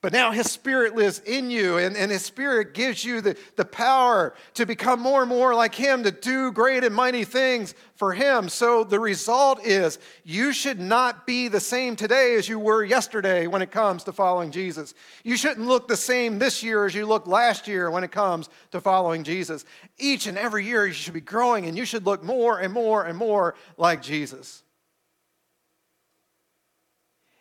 But 0.00 0.12
now 0.12 0.30
his 0.30 0.48
spirit 0.48 0.94
lives 0.94 1.18
in 1.26 1.50
you, 1.50 1.78
and, 1.78 1.96
and 1.96 2.08
his 2.08 2.24
spirit 2.24 2.72
gives 2.72 3.04
you 3.04 3.20
the, 3.20 3.36
the 3.56 3.64
power 3.64 4.32
to 4.54 4.64
become 4.64 5.00
more 5.00 5.22
and 5.22 5.28
more 5.28 5.56
like 5.56 5.74
him, 5.74 6.04
to 6.04 6.12
do 6.12 6.52
great 6.52 6.84
and 6.84 6.94
mighty 6.94 7.24
things 7.24 7.74
for 7.96 8.12
him. 8.12 8.48
So 8.48 8.84
the 8.84 9.00
result 9.00 9.66
is 9.66 9.98
you 10.22 10.52
should 10.52 10.78
not 10.78 11.26
be 11.26 11.48
the 11.48 11.58
same 11.58 11.96
today 11.96 12.36
as 12.36 12.48
you 12.48 12.60
were 12.60 12.84
yesterday 12.84 13.48
when 13.48 13.60
it 13.60 13.72
comes 13.72 14.04
to 14.04 14.12
following 14.12 14.52
Jesus. 14.52 14.94
You 15.24 15.36
shouldn't 15.36 15.66
look 15.66 15.88
the 15.88 15.96
same 15.96 16.38
this 16.38 16.62
year 16.62 16.86
as 16.86 16.94
you 16.94 17.04
looked 17.04 17.26
last 17.26 17.66
year 17.66 17.90
when 17.90 18.04
it 18.04 18.12
comes 18.12 18.48
to 18.70 18.80
following 18.80 19.24
Jesus. 19.24 19.64
Each 19.98 20.28
and 20.28 20.38
every 20.38 20.64
year 20.64 20.86
you 20.86 20.92
should 20.92 21.12
be 21.14 21.20
growing, 21.20 21.66
and 21.66 21.76
you 21.76 21.84
should 21.84 22.06
look 22.06 22.22
more 22.22 22.60
and 22.60 22.72
more 22.72 23.04
and 23.04 23.18
more 23.18 23.56
like 23.76 24.00
Jesus. 24.00 24.62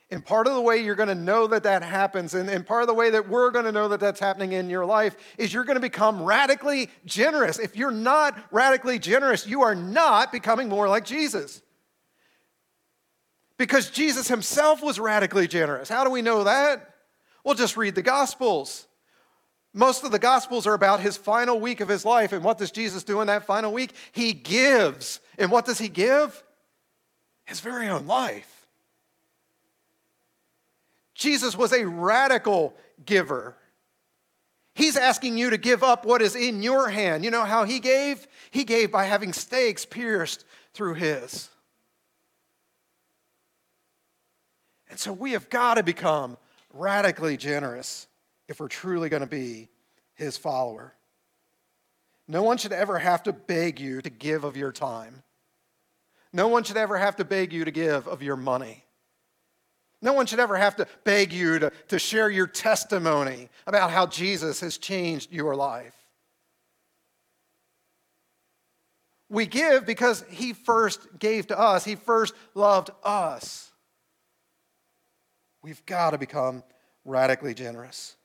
And 0.09 0.25
part 0.25 0.47
of 0.47 0.53
the 0.53 0.61
way 0.61 0.77
you're 0.77 0.95
going 0.95 1.09
to 1.09 1.15
know 1.15 1.47
that 1.47 1.63
that 1.63 1.83
happens, 1.83 2.33
and, 2.33 2.49
and 2.49 2.65
part 2.65 2.81
of 2.81 2.87
the 2.87 2.93
way 2.93 3.09
that 3.09 3.27
we're 3.27 3.51
going 3.51 3.65
to 3.65 3.73
know 3.73 3.89
that 3.89 3.99
that's 3.99 4.21
happening 4.21 4.53
in 4.53 4.69
your 4.69 4.85
life, 4.85 5.17
is 5.37 5.53
you're 5.53 5.65
going 5.65 5.75
to 5.75 5.81
become 5.81 6.23
radically 6.23 6.89
generous. 7.05 7.59
If 7.59 7.75
you're 7.75 7.91
not 7.91 8.37
radically 8.49 8.99
generous, 8.99 9.45
you 9.45 9.63
are 9.63 9.75
not 9.75 10.31
becoming 10.31 10.69
more 10.69 10.87
like 10.87 11.03
Jesus. 11.03 11.61
Because 13.57 13.89
Jesus 13.89 14.29
himself 14.29 14.81
was 14.81 14.97
radically 14.97 15.47
generous. 15.47 15.89
How 15.89 16.05
do 16.05 16.09
we 16.09 16.21
know 16.21 16.45
that? 16.45 16.93
Well, 17.43 17.55
just 17.55 17.75
read 17.75 17.95
the 17.95 18.01
Gospels. 18.01 18.87
Most 19.73 20.05
of 20.05 20.11
the 20.11 20.19
Gospels 20.19 20.65
are 20.67 20.73
about 20.73 21.01
his 21.01 21.17
final 21.17 21.59
week 21.59 21.81
of 21.81 21.89
his 21.89 22.05
life. 22.05 22.31
And 22.31 22.45
what 22.45 22.57
does 22.57 22.71
Jesus 22.71 23.03
do 23.03 23.19
in 23.19 23.27
that 23.27 23.45
final 23.45 23.73
week? 23.73 23.91
He 24.13 24.31
gives. 24.31 25.19
And 25.37 25.51
what 25.51 25.65
does 25.65 25.79
he 25.79 25.89
give? 25.89 26.43
His 27.45 27.59
very 27.59 27.89
own 27.89 28.07
life. 28.07 28.56
Jesus 31.17 31.57
was 31.57 31.73
a 31.73 31.85
radical 31.85 32.75
giver. 33.03 33.57
He's 34.75 34.95
asking 34.95 35.37
you 35.39 35.49
to 35.49 35.57
give 35.57 35.83
up 35.83 36.05
what 36.05 36.21
is 36.21 36.35
in 36.35 36.61
your 36.61 36.87
hand. 36.87 37.25
You 37.25 37.31
know 37.31 37.43
how 37.43 37.63
he 37.63 37.79
gave? 37.79 38.27
He 38.51 38.63
gave 38.63 38.91
by 38.91 39.05
having 39.05 39.33
stakes 39.33 39.83
pierced 39.83 40.45
through 40.73 40.93
his. 40.93 41.49
And 44.91 44.99
so 44.99 45.11
we 45.11 45.31
have 45.31 45.49
got 45.49 45.75
to 45.75 45.83
become 45.83 46.37
radically 46.71 47.35
generous 47.35 48.07
if 48.47 48.59
we're 48.59 48.67
truly 48.67 49.09
going 49.09 49.21
to 49.21 49.27
be 49.27 49.69
his 50.13 50.37
follower. 50.37 50.93
No 52.27 52.43
one 52.43 52.57
should 52.57 52.73
ever 52.73 52.99
have 52.99 53.23
to 53.23 53.33
beg 53.33 53.79
you 53.79 54.03
to 54.03 54.09
give 54.11 54.43
of 54.43 54.55
your 54.55 54.71
time. 54.71 55.23
No 56.31 56.47
one 56.47 56.63
should 56.63 56.77
ever 56.77 56.97
have 56.97 57.15
to 57.15 57.25
beg 57.25 57.51
you 57.51 57.65
to 57.65 57.71
give 57.71 58.07
of 58.07 58.21
your 58.21 58.35
money. 58.35 58.83
No 60.01 60.13
one 60.13 60.25
should 60.25 60.39
ever 60.39 60.57
have 60.57 60.75
to 60.75 60.87
beg 61.03 61.33
you 61.33 61.59
to, 61.59 61.71
to 61.87 61.97
share 61.97 62.29
your 62.29 62.47
testimony 62.47 63.49
about 63.65 63.89
how 63.91 64.05
Jesus 64.05 64.59
has 64.59 64.77
changed 64.77 65.31
your 65.31 65.55
life. 65.55 65.95
We 69.29 69.45
give 69.45 69.85
because 69.85 70.23
he 70.29 70.53
first 70.53 71.19
gave 71.19 71.47
to 71.47 71.59
us, 71.59 71.83
he 71.83 71.95
first 71.95 72.33
loved 72.53 72.91
us. 73.03 73.71
We've 75.61 75.85
got 75.85 76.11
to 76.11 76.17
become 76.17 76.63
radically 77.03 77.53
generous. 77.53 78.15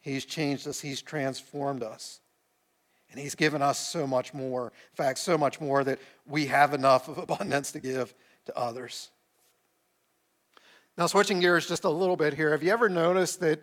He's 0.00 0.24
changed 0.24 0.66
us, 0.66 0.80
he's 0.80 1.00
transformed 1.00 1.82
us. 1.82 2.20
And 3.10 3.20
he's 3.20 3.34
given 3.34 3.62
us 3.62 3.78
so 3.78 4.06
much 4.06 4.34
more. 4.34 4.66
In 4.66 4.96
fact, 4.96 5.18
so 5.18 5.38
much 5.38 5.60
more 5.60 5.84
that 5.84 6.00
we 6.26 6.46
have 6.46 6.74
enough 6.74 7.08
of 7.08 7.18
abundance 7.18 7.72
to 7.72 7.80
give 7.80 8.12
to 8.46 8.58
others. 8.58 9.11
Now, 10.98 11.06
switching 11.06 11.40
gears 11.40 11.66
just 11.66 11.84
a 11.84 11.90
little 11.90 12.16
bit 12.16 12.34
here, 12.34 12.50
have 12.50 12.62
you 12.62 12.70
ever 12.70 12.88
noticed 12.88 13.40
that 13.40 13.62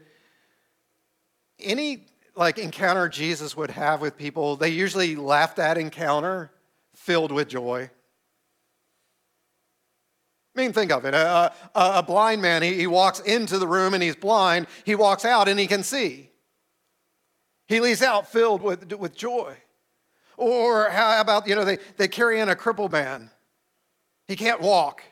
any 1.59 2.05
like 2.36 2.57
encounter 2.57 3.07
Jesus 3.09 3.55
would 3.55 3.71
have 3.71 4.01
with 4.01 4.17
people, 4.17 4.55
they 4.55 4.69
usually 4.69 5.15
left 5.15 5.57
that 5.57 5.77
encounter 5.77 6.51
filled 6.95 7.31
with 7.31 7.50
joy? 7.50 7.89
I 10.55 10.62
mean, 10.62 10.74
think 10.74 10.91
of 10.91 11.05
it. 11.05 11.13
A, 11.13 11.53
a, 11.75 11.91
a 12.00 12.03
blind 12.03 12.41
man, 12.41 12.63
he, 12.63 12.74
he 12.74 12.88
walks 12.88 13.19
into 13.19 13.59
the 13.59 13.67
room 13.67 13.93
and 13.93 14.01
he's 14.01 14.15
blind. 14.15 14.67
He 14.83 14.95
walks 14.95 15.24
out 15.24 15.48
and 15.48 15.59
he 15.59 15.67
can 15.67 15.83
see. 15.83 16.31
He 17.67 17.79
leaves 17.79 18.01
out 18.01 18.31
filled 18.31 18.62
with, 18.63 18.91
with 18.93 19.15
joy. 19.15 19.55
Or 20.38 20.89
how 20.89 21.21
about, 21.21 21.48
you 21.48 21.53
know, 21.53 21.65
they, 21.65 21.77
they 21.98 22.07
carry 22.07 22.39
in 22.39 22.50
a 22.50 22.55
crippled 22.55 22.91
man. 22.91 23.29
He 24.27 24.36
can't 24.36 24.59
walk. 24.59 25.03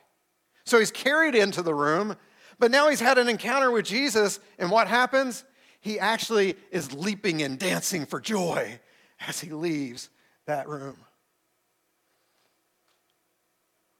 So 0.67 0.79
he's 0.79 0.91
carried 0.91 1.33
into 1.33 1.61
the 1.61 1.73
room, 1.73 2.17
but 2.59 2.71
now 2.71 2.89
he's 2.89 2.99
had 2.99 3.17
an 3.17 3.29
encounter 3.29 3.71
with 3.71 3.85
Jesus, 3.85 4.41
and 4.59 4.69
what 4.69 4.89
happens? 4.89 5.45
He 5.79 5.97
actually 5.97 6.57
is 6.71 6.91
leaping 6.91 7.41
and 7.41 7.57
dancing 7.57 8.05
for 8.05 8.19
joy 8.19 8.77
as 9.25 9.39
he 9.39 9.51
leaves 9.51 10.09
that 10.45 10.67
room. 10.67 10.97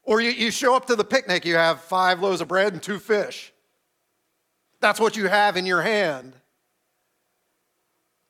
Or 0.03 0.19
you, 0.19 0.31
you 0.31 0.51
show 0.51 0.75
up 0.75 0.87
to 0.87 0.97
the 0.97 1.05
picnic, 1.05 1.45
you 1.45 1.55
have 1.55 1.79
five 1.79 2.19
loaves 2.19 2.41
of 2.41 2.49
bread 2.49 2.73
and 2.73 2.83
two 2.83 2.99
fish. 2.99 3.53
That's 4.81 4.99
what 4.99 5.15
you 5.15 5.29
have 5.29 5.55
in 5.55 5.65
your 5.65 5.81
hand. 5.81 6.33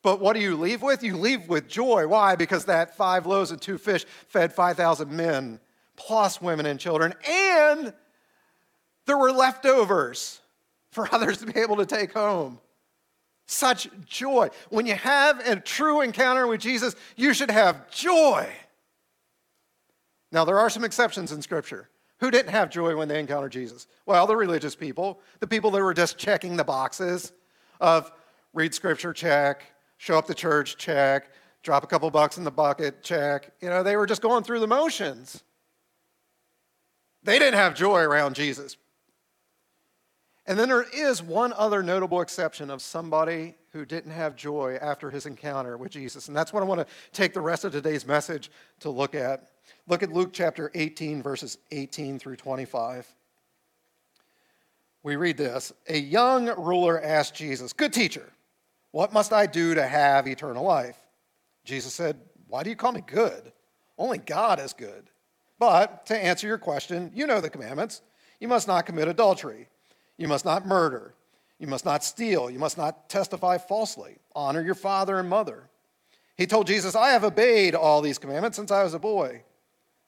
But 0.00 0.20
what 0.20 0.34
do 0.34 0.40
you 0.40 0.56
leave 0.56 0.80
with? 0.80 1.02
You 1.02 1.16
leave 1.16 1.48
with 1.48 1.68
joy. 1.68 2.06
Why? 2.06 2.36
Because 2.36 2.66
that 2.66 2.96
five 2.96 3.26
loaves 3.26 3.50
and 3.50 3.60
two 3.60 3.78
fish 3.78 4.04
fed 4.28 4.52
5,000 4.52 5.10
men, 5.10 5.58
plus 5.96 6.40
women 6.40 6.66
and 6.66 6.78
children, 6.78 7.14
and 7.28 7.92
there 9.08 9.18
were 9.18 9.32
leftovers 9.32 10.40
for 10.92 11.08
others 11.12 11.38
to 11.38 11.46
be 11.46 11.58
able 11.58 11.76
to 11.76 11.86
take 11.86 12.12
home. 12.12 12.60
Such 13.46 13.88
joy. 14.04 14.50
When 14.68 14.86
you 14.86 14.94
have 14.94 15.40
a 15.40 15.56
true 15.56 16.02
encounter 16.02 16.46
with 16.46 16.60
Jesus, 16.60 16.94
you 17.16 17.32
should 17.32 17.50
have 17.50 17.90
joy. 17.90 18.46
Now, 20.30 20.44
there 20.44 20.58
are 20.58 20.68
some 20.68 20.84
exceptions 20.84 21.32
in 21.32 21.40
Scripture. 21.40 21.88
Who 22.20 22.30
didn't 22.30 22.50
have 22.50 22.68
joy 22.68 22.94
when 22.94 23.08
they 23.08 23.18
encountered 23.18 23.52
Jesus? 23.52 23.86
Well, 24.04 24.26
the 24.26 24.36
religious 24.36 24.74
people, 24.74 25.20
the 25.40 25.46
people 25.46 25.70
that 25.70 25.82
were 25.82 25.94
just 25.94 26.18
checking 26.18 26.56
the 26.56 26.64
boxes 26.64 27.32
of 27.80 28.12
read 28.52 28.74
Scripture, 28.74 29.14
check, 29.14 29.62
show 29.96 30.18
up 30.18 30.26
to 30.26 30.34
church, 30.34 30.76
check, 30.76 31.30
drop 31.62 31.84
a 31.84 31.86
couple 31.86 32.10
bucks 32.10 32.36
in 32.36 32.44
the 32.44 32.50
bucket, 32.50 33.02
check. 33.02 33.52
You 33.62 33.70
know, 33.70 33.82
they 33.82 33.96
were 33.96 34.06
just 34.06 34.20
going 34.20 34.44
through 34.44 34.60
the 34.60 34.66
motions. 34.66 35.42
They 37.22 37.38
didn't 37.38 37.58
have 37.58 37.74
joy 37.74 38.00
around 38.00 38.34
Jesus. 38.34 38.76
And 40.48 40.58
then 40.58 40.70
there 40.70 40.86
is 40.94 41.22
one 41.22 41.52
other 41.52 41.82
notable 41.82 42.22
exception 42.22 42.70
of 42.70 42.80
somebody 42.80 43.54
who 43.72 43.84
didn't 43.84 44.12
have 44.12 44.34
joy 44.34 44.78
after 44.80 45.10
his 45.10 45.26
encounter 45.26 45.76
with 45.76 45.92
Jesus. 45.92 46.26
And 46.26 46.34
that's 46.36 46.54
what 46.54 46.62
I 46.62 46.66
want 46.66 46.80
to 46.80 46.86
take 47.12 47.34
the 47.34 47.40
rest 47.42 47.66
of 47.66 47.72
today's 47.72 48.06
message 48.06 48.50
to 48.80 48.88
look 48.88 49.14
at. 49.14 49.50
Look 49.86 50.02
at 50.02 50.10
Luke 50.10 50.30
chapter 50.32 50.70
18, 50.74 51.22
verses 51.22 51.58
18 51.70 52.18
through 52.18 52.36
25. 52.36 53.06
We 55.02 55.16
read 55.16 55.36
this 55.36 55.70
A 55.86 55.98
young 55.98 56.46
ruler 56.58 56.98
asked 56.98 57.34
Jesus, 57.34 57.74
Good 57.74 57.92
teacher, 57.92 58.32
what 58.90 59.12
must 59.12 59.34
I 59.34 59.44
do 59.44 59.74
to 59.74 59.86
have 59.86 60.26
eternal 60.26 60.64
life? 60.64 60.96
Jesus 61.66 61.92
said, 61.92 62.18
Why 62.46 62.62
do 62.62 62.70
you 62.70 62.76
call 62.76 62.92
me 62.92 63.02
good? 63.06 63.52
Only 63.98 64.16
God 64.16 64.60
is 64.60 64.72
good. 64.72 65.10
But 65.58 66.06
to 66.06 66.16
answer 66.16 66.46
your 66.46 66.56
question, 66.56 67.12
you 67.14 67.26
know 67.26 67.42
the 67.42 67.50
commandments. 67.50 68.00
You 68.40 68.48
must 68.48 68.66
not 68.66 68.86
commit 68.86 69.08
adultery. 69.08 69.68
You 70.18 70.28
must 70.28 70.44
not 70.44 70.66
murder. 70.66 71.14
You 71.58 71.68
must 71.68 71.84
not 71.84 72.04
steal. 72.04 72.50
You 72.50 72.58
must 72.58 72.76
not 72.76 73.08
testify 73.08 73.58
falsely. 73.58 74.18
Honor 74.34 74.60
your 74.60 74.74
father 74.74 75.18
and 75.18 75.28
mother. 75.28 75.70
He 76.36 76.46
told 76.46 76.66
Jesus, 76.66 76.94
I 76.94 77.10
have 77.10 77.24
obeyed 77.24 77.74
all 77.74 78.00
these 78.00 78.18
commandments 78.18 78.56
since 78.56 78.70
I 78.70 78.84
was 78.84 78.94
a 78.94 78.98
boy. 78.98 79.42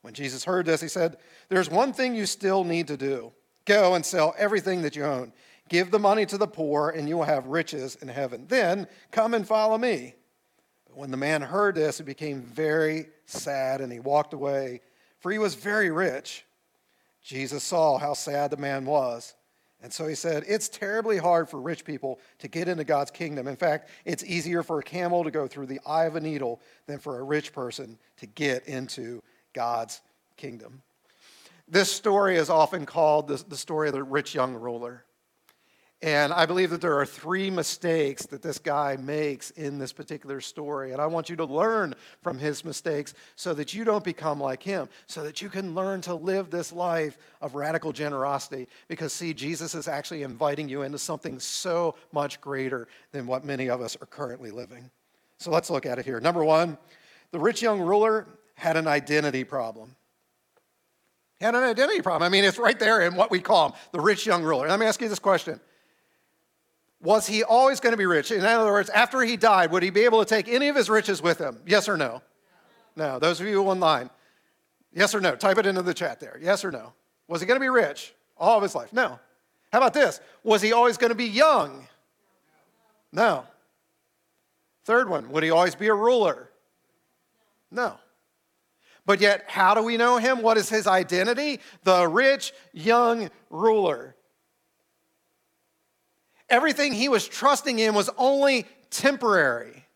When 0.03 0.15
Jesus 0.15 0.45
heard 0.45 0.67
this, 0.67 0.81
he 0.81 0.89
said, 0.89 1.17
There's 1.49 1.71
one 1.71 1.93
thing 1.93 2.15
you 2.15 2.27
still 2.27 2.65
need 2.65 2.89
to 2.89 2.97
do 2.97 3.33
go 3.67 3.95
and 3.95 4.05
sell 4.05 4.35
everything 4.37 4.83
that 4.83 4.97
you 4.97 5.05
own. 5.05 5.33
Give 5.69 5.91
the 5.91 5.99
money 5.99 6.27
to 6.27 6.39
the 6.39 6.49
poor, 6.49 6.91
and 6.91 7.09
you 7.09 7.17
will 7.17 7.25
have 7.25 7.47
riches 7.47 7.95
in 7.97 8.09
heaven. 8.09 8.47
Then 8.49 8.89
come 9.13 9.35
and 9.35 9.47
follow 9.47 9.79
me. 9.79 10.15
But 10.87 10.97
when 10.97 11.13
the 11.13 11.17
man 11.17 11.43
heard 11.43 11.77
this, 11.77 11.99
he 11.99 12.05
became 12.05 12.43
very 12.43 13.07
sad, 13.27 13.81
and 13.81 13.93
he 13.93 14.01
walked 14.01 14.35
away, 14.35 14.81
for 15.21 15.31
he 15.31 15.39
was 15.39 15.55
very 15.55 15.91
rich. 15.91 16.45
Jesus 17.23 17.63
saw 17.63 17.99
how 17.99 18.15
sad 18.15 18.51
the 18.51 18.57
man 18.57 18.85
was 18.87 19.35
and 19.83 19.93
so 19.93 20.07
he 20.07 20.15
said, 20.15 20.45
It's 20.47 20.69
terribly 20.69 21.17
hard 21.17 21.49
for 21.49 21.61
rich 21.61 21.85
people 21.85 22.21
to 22.39 22.49
get 22.49 22.69
into 22.69 22.85
God's 22.85 23.11
kingdom. 23.11 23.49
In 23.49 23.57
fact, 23.57 23.89
it's 24.05 24.25
easier 24.25 24.63
for 24.63 24.79
a 24.79 24.83
camel 24.83 25.25
to 25.25 25.31
go 25.31 25.47
through 25.47 25.67
the 25.67 25.81
eye 25.87 26.05
of 26.05 26.17
a 26.17 26.21
needle 26.21 26.61
than 26.87 26.99
for 26.99 27.19
a 27.19 27.23
rich 27.23 27.53
person 27.53 27.99
to 28.19 28.27
get 28.27 28.67
into 28.67 29.23
God's 29.55 30.01
kingdom. 30.37 30.83
This 31.69 31.91
story 31.91 32.37
is 32.37 32.51
often 32.51 32.85
called 32.85 33.29
the, 33.29 33.43
the 33.49 33.57
story 33.57 33.89
of 33.89 33.95
the 33.95 34.03
rich 34.03 34.35
young 34.35 34.55
ruler. 34.55 35.05
And 36.03 36.33
I 36.33 36.47
believe 36.47 36.71
that 36.71 36.81
there 36.81 36.99
are 36.99 37.05
three 37.05 37.51
mistakes 37.51 38.25
that 38.27 38.41
this 38.41 38.59
guy 38.59 38.97
makes 38.97 39.51
in 39.51 39.79
this 39.79 39.93
particular 39.93 40.41
story. 40.41 40.93
And 40.93 41.01
I 41.01 41.07
want 41.07 41.29
you 41.29 41.37
to 41.37 41.45
learn 41.45 41.95
from 42.23 42.39
his 42.39 42.65
mistakes 42.65 43.13
so 43.37 43.53
that 43.53 43.75
you 43.75 43.85
don't 43.85 44.03
become 44.03 44.41
like 44.41 44.63
him, 44.63 44.89
so 45.07 45.23
that 45.25 45.43
you 45.43 45.51
can 45.51 45.75
learn 45.75 46.01
to 46.03 46.15
live 46.15 46.49
this 46.49 46.73
life 46.73 47.19
of 47.43 47.55
radical 47.55 47.93
generosity. 47.93 48.67
Because, 48.89 49.13
see, 49.13 49.35
Jesus 49.35 49.75
is 49.75 49.89
actually 49.89 50.23
inviting 50.23 50.71
you 50.71 50.83
into 50.83 50.99
something 50.99 51.39
so 51.39 51.95
much 52.13 52.41
greater 52.41 52.89
than 53.13 53.27
what 53.27 53.45
many 53.45 53.69
of 53.69 53.83
us 53.83 53.95
are 54.01 54.07
currently 54.07 54.51
living. 54.51 54.91
So 55.37 55.51
let's 55.51 55.69
look 55.69 55.85
at 55.85 55.99
it 55.99 56.07
here. 56.07 56.19
Number 56.19 56.43
one, 56.43 56.79
the 57.31 57.39
rich 57.39 57.61
young 57.61 57.79
ruler 57.79 58.27
had 58.55 58.79
an 58.79 58.87
identity 58.87 59.45
problem. 59.45 59.95
He 61.39 61.45
had 61.45 61.55
an 61.55 61.63
identity 61.63 62.01
problem. 62.01 62.23
I 62.23 62.31
mean, 62.31 62.45
it's 62.45 62.59
right 62.59 62.79
there 62.79 63.03
in 63.03 63.17
what 63.17 63.31
we 63.31 63.41
call 63.41 63.69
him, 63.69 63.79
the 63.93 64.01
rich 64.01 64.25
young 64.25 64.43
ruler. 64.43 64.67
Let 64.67 64.81
me 64.81 64.87
ask 64.87 65.01
you 65.03 65.09
this 65.09 65.19
question 65.19 65.61
was 67.03 67.27
he 67.27 67.43
always 67.43 67.81
going 67.81 67.93
to 67.93 67.97
be 67.97 68.07
rich? 68.07 68.31
In 68.31 68.45
other 68.45 68.71
words, 68.71 68.91
after 68.91 69.21
he 69.23 69.37
died, 69.37 69.71
would 69.71 69.83
he 69.83 69.91
be 69.91 70.05
able 70.05 70.23
to 70.23 70.29
take 70.29 70.49
any 70.49 70.69
of 70.69 70.77
his 70.77 70.91
riches 70.91 71.23
with 71.23 71.39
him? 71.39 71.59
Yes 71.67 71.89
or 71.89 71.97
no? 71.97 72.23
No. 72.97 73.19
Those 73.19 73.41
of 73.41 73.47
you 73.47 73.63
online, 73.63 74.11
yes 74.93 75.15
or 75.15 75.21
no? 75.21 75.35
Type 75.35 75.59
it 75.59 75.67
into 75.67 75.83
the 75.83 75.95
chat 75.95 76.21
there. 76.21 76.39
Yes 76.43 76.65
or 76.65 76.71
no? 76.71 76.93
Was 77.29 77.41
he 77.41 77.47
going 77.47 77.59
to 77.59 77.65
be 77.65 77.71
rich 77.71 78.13
all 78.37 78.57
of 78.57 78.63
his 78.63 78.75
life? 78.75 78.93
No. 78.93 79.19
How 79.73 79.79
about 79.79 79.95
this? 79.95 80.21
Was 80.43 80.61
he 80.61 80.73
always 80.73 80.97
going 80.97 81.11
to 81.11 81.17
be 81.17 81.27
young? 81.27 81.87
No. 83.13 83.45
Third 84.85 85.09
one, 85.09 85.31
would 85.31 85.43
he 85.43 85.51
always 85.51 85.75
be 85.75 85.87
a 85.89 85.95
ruler? 85.95 86.51
No. 87.71 87.97
But 89.07 89.21
yet, 89.21 89.45
how 89.49 89.75
do 89.75 89.83
we 89.83 89.97
know 89.97 90.19
him? 90.19 90.43
What 90.43 90.59
is 90.59 90.69
his 90.69 90.87
identity? 90.87 91.61
The 91.85 92.07
rich 92.07 92.53
young 92.73 93.31
ruler. 93.49 94.15
Everything 96.51 96.93
he 96.93 97.09
was 97.09 97.27
trusting 97.27 97.79
in 97.79 97.95
was 97.95 98.11
only 98.19 98.67
temporary. 98.91 99.87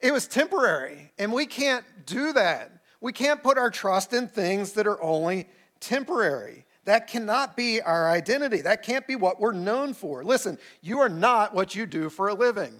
It 0.00 0.12
was 0.12 0.26
temporary, 0.26 1.12
and 1.18 1.32
we 1.32 1.46
can't 1.46 1.84
do 2.04 2.32
that. 2.32 2.72
We 3.00 3.12
can't 3.12 3.42
put 3.42 3.58
our 3.58 3.70
trust 3.70 4.12
in 4.12 4.28
things 4.28 4.72
that 4.72 4.86
are 4.86 5.00
only 5.02 5.48
temporary. 5.80 6.66
That 6.84 7.06
cannot 7.06 7.56
be 7.56 7.80
our 7.80 8.10
identity. 8.10 8.62
That 8.62 8.82
can't 8.82 9.06
be 9.06 9.14
what 9.14 9.40
we're 9.40 9.52
known 9.52 9.94
for. 9.94 10.24
Listen, 10.24 10.58
you 10.80 11.00
are 11.00 11.08
not 11.08 11.54
what 11.54 11.74
you 11.74 11.86
do 11.86 12.08
for 12.10 12.28
a 12.28 12.34
living. 12.34 12.74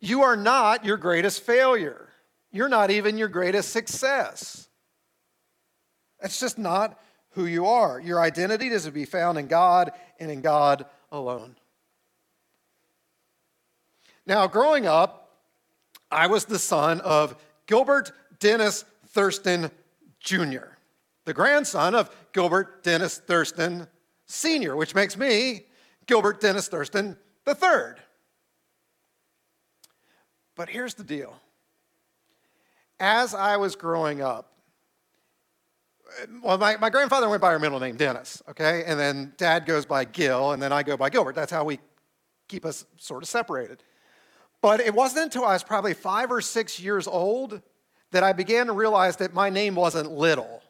You 0.00 0.22
are 0.22 0.36
not 0.36 0.84
your 0.84 0.96
greatest 0.96 1.42
failure. 1.42 2.08
You're 2.50 2.68
not 2.68 2.90
even 2.90 3.16
your 3.16 3.28
greatest 3.28 3.70
success. 3.70 4.68
That's 6.20 6.40
just 6.40 6.58
not 6.58 6.98
who 7.32 7.46
you 7.46 7.66
are. 7.66 8.00
Your 8.00 8.20
identity 8.20 8.68
is 8.68 8.84
to 8.84 8.90
be 8.90 9.04
found 9.04 9.38
in 9.38 9.46
God 9.46 9.92
and 10.18 10.30
in 10.30 10.40
God 10.40 10.86
alone. 11.10 11.56
Now, 14.26 14.46
growing 14.46 14.86
up, 14.86 15.40
I 16.10 16.26
was 16.26 16.44
the 16.44 16.58
son 16.58 17.00
of 17.00 17.36
Gilbert 17.66 18.12
Dennis 18.38 18.84
Thurston 19.08 19.70
Jr., 20.20 20.76
the 21.24 21.34
grandson 21.34 21.94
of 21.94 22.14
Gilbert 22.32 22.82
Dennis 22.82 23.18
Thurston 23.18 23.86
Sr., 24.26 24.76
which 24.76 24.94
makes 24.94 25.16
me 25.16 25.66
Gilbert 26.06 26.40
Dennis 26.40 26.68
Thurston 26.68 27.16
III. 27.46 27.94
But 30.54 30.68
here's 30.68 30.94
the 30.94 31.04
deal. 31.04 31.36
As 33.00 33.34
I 33.34 33.56
was 33.56 33.74
growing 33.74 34.20
up, 34.20 34.51
well, 36.42 36.58
my, 36.58 36.76
my 36.76 36.90
grandfather 36.90 37.28
went 37.28 37.40
by 37.40 37.48
our 37.48 37.58
middle 37.58 37.80
name, 37.80 37.96
Dennis, 37.96 38.42
okay? 38.48 38.84
And 38.86 38.98
then 38.98 39.32
dad 39.36 39.66
goes 39.66 39.86
by 39.86 40.04
Gil, 40.04 40.52
and 40.52 40.62
then 40.62 40.72
I 40.72 40.82
go 40.82 40.96
by 40.96 41.10
Gilbert. 41.10 41.34
That's 41.34 41.52
how 41.52 41.64
we 41.64 41.78
keep 42.48 42.64
us 42.64 42.84
sort 42.96 43.22
of 43.22 43.28
separated. 43.28 43.82
But 44.60 44.80
it 44.80 44.94
wasn't 44.94 45.24
until 45.24 45.44
I 45.44 45.54
was 45.54 45.62
probably 45.62 45.94
five 45.94 46.30
or 46.30 46.40
six 46.40 46.78
years 46.78 47.06
old 47.06 47.60
that 48.12 48.22
I 48.22 48.32
began 48.32 48.66
to 48.66 48.72
realize 48.72 49.16
that 49.16 49.34
my 49.34 49.50
name 49.50 49.74
wasn't 49.74 50.10
little. 50.12 50.62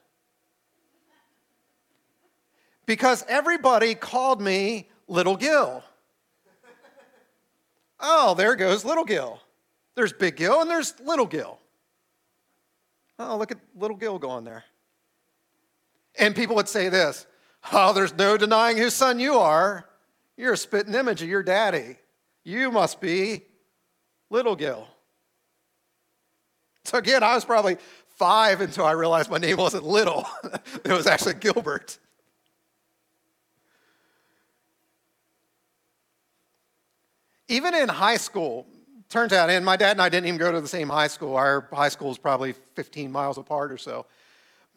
Because 2.87 3.25
everybody 3.29 3.95
called 3.95 4.41
me 4.41 4.89
Little 5.09 5.37
Gil. 5.37 5.83
Oh, 8.01 8.35
there 8.35 8.57
goes 8.57 8.85
Little 8.85 9.05
Gil. 9.05 9.41
There's 9.95 10.13
Big 10.13 10.37
Gil 10.37 10.61
and 10.61 10.71
there's 10.71 10.99
Little 11.01 11.27
Gil. 11.27 11.59
Oh, 13.19 13.37
look 13.37 13.53
at 13.53 13.59
Little 13.77 13.97
Gil 13.97 14.19
going 14.19 14.45
there. 14.45 14.65
And 16.19 16.35
people 16.37 16.57
would 16.57 16.69
say 16.69 16.89
this 16.89 17.27
Oh, 17.73 17.93
there's 17.93 18.15
no 18.15 18.37
denying 18.37 18.77
whose 18.77 18.95
son 18.95 19.21
you 19.21 19.35
are. 19.35 19.87
You're 20.37 20.55
a 20.55 20.57
spitting 20.57 20.95
image 20.95 21.23
of 21.23 21.29
your 21.29 21.43
daddy. 21.43 21.97
You 22.45 22.71
must 22.71 23.01
be 23.01 23.43
Little 24.31 24.57
Gil. 24.57 24.89
So 26.85 26.99
again, 26.99 27.23
I 27.23 27.35
was 27.35 27.45
probably 27.45 27.77
five 28.17 28.61
until 28.61 28.85
I 28.85 28.93
realized 28.93 29.31
my 29.31 29.39
name 29.39 29.57
wasn't 29.57 29.85
Little, 29.85 30.27
it 30.85 30.93
was 30.93 31.07
actually 31.07 31.35
Gilbert. 31.35 31.99
Even 37.49 37.75
in 37.75 37.89
high 37.89 38.17
school, 38.17 38.67
turns 39.09 39.33
out, 39.33 39.51
and 39.51 39.65
my 39.65 39.77
dad 39.77 39.93
and 39.93 40.01
I 40.01 40.09
didn't 40.09 40.27
even 40.27 40.39
go 40.39 40.51
to 40.51 40.61
the 40.61 40.69
same 40.69 40.89
high 40.89 41.09
school. 41.09 41.37
Our 41.37 41.69
high 41.71 41.91
school 41.91 42.11
is 42.11 42.19
probably 42.19 42.55
15 42.75 43.13
miles 43.13 43.37
apart 43.37 43.71
or 43.71 43.79
so. 43.79 44.07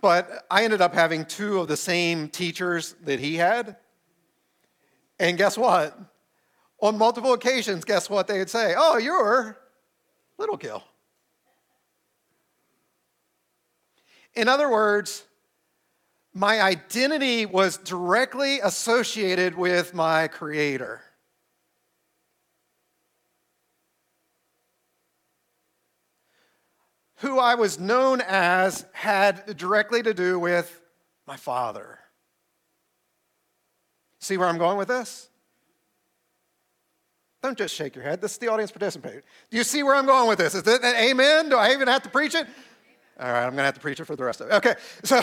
But 0.06 0.46
I 0.52 0.64
ended 0.64 0.82
up 0.82 0.94
having 0.94 1.26
two 1.26 1.60
of 1.60 1.68
the 1.68 1.76
same 1.76 2.30
teachers 2.30 2.94
that 3.06 3.20
he 3.20 3.38
had. 3.38 3.76
And 5.18 5.36
guess 5.36 5.58
what? 5.58 5.98
On 6.80 6.96
multiple 6.96 7.34
occasions, 7.34 7.84
guess 7.84 8.08
what 8.08 8.28
they 8.28 8.38
would 8.38 8.50
say? 8.52 8.76
Oh, 8.78 8.98
you're 8.98 9.58
Little 10.38 10.58
Gil. 10.58 10.84
In 14.36 14.48
other 14.48 14.70
words, 14.70 15.24
my 16.36 16.62
identity 16.62 17.48
was 17.48 17.78
directly 17.78 18.60
associated 18.60 19.56
with 19.56 19.96
my 19.96 20.28
Creator. 20.28 21.02
Who 27.26 27.40
I 27.40 27.56
was 27.56 27.80
known 27.80 28.22
as 28.22 28.86
had 28.94 29.58
directly 29.58 30.04
to 30.04 30.14
do 30.14 30.38
with 30.38 30.80
my 31.26 31.38
Father. 31.38 31.98
See 34.20 34.38
where 34.38 34.48
I'm 34.48 34.60
going 34.60 34.78
with 34.78 34.90
this? 34.90 35.28
Don't 37.42 37.58
just 37.58 37.74
shake 37.74 37.96
your 37.96 38.04
head. 38.04 38.22
This 38.22 38.34
is 38.34 38.38
the 38.38 38.50
audience 38.50 38.72
participating. 38.72 39.24
Do 39.50 39.58
you 39.58 39.64
see 39.64 39.82
where 39.82 39.96
I'm 39.96 40.06
going 40.06 40.30
with 40.30 40.38
this? 40.38 40.54
Is 40.54 40.68
an 40.68 40.84
amen? 40.84 41.50
Do 41.50 41.58
I 41.58 41.74
even 41.74 41.88
have 41.88 42.04
to 42.04 42.10
preach 42.10 42.36
it? 42.36 42.46
All 43.20 43.32
right, 43.32 43.42
I'm 43.42 43.54
going 43.54 43.58
to 43.58 43.64
have 43.64 43.74
to 43.74 43.80
preach 43.80 44.00
it 44.00 44.06
for 44.06 44.16
the 44.16 44.24
rest 44.24 44.42
of 44.42 44.50
it. 44.50 44.54
Okay, 44.54 44.76
so 45.04 45.20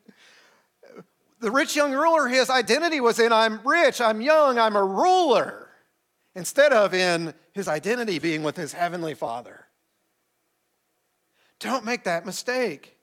the 1.40 1.50
rich 1.50 1.76
young 1.76 1.92
ruler, 1.92 2.26
his 2.26 2.48
identity 2.48 3.02
was 3.02 3.18
in 3.18 3.34
I'm 3.34 3.60
rich, 3.68 4.00
I'm 4.00 4.22
young, 4.22 4.58
I'm 4.58 4.76
a 4.76 4.84
ruler, 4.84 5.68
instead 6.34 6.72
of 6.72 6.94
in 6.94 7.34
his 7.52 7.68
identity 7.68 8.18
being 8.18 8.42
with 8.42 8.56
his 8.56 8.72
heavenly 8.72 9.12
father. 9.12 9.66
Don't 11.60 11.84
make 11.84 12.04
that 12.04 12.26
mistake. 12.26 12.96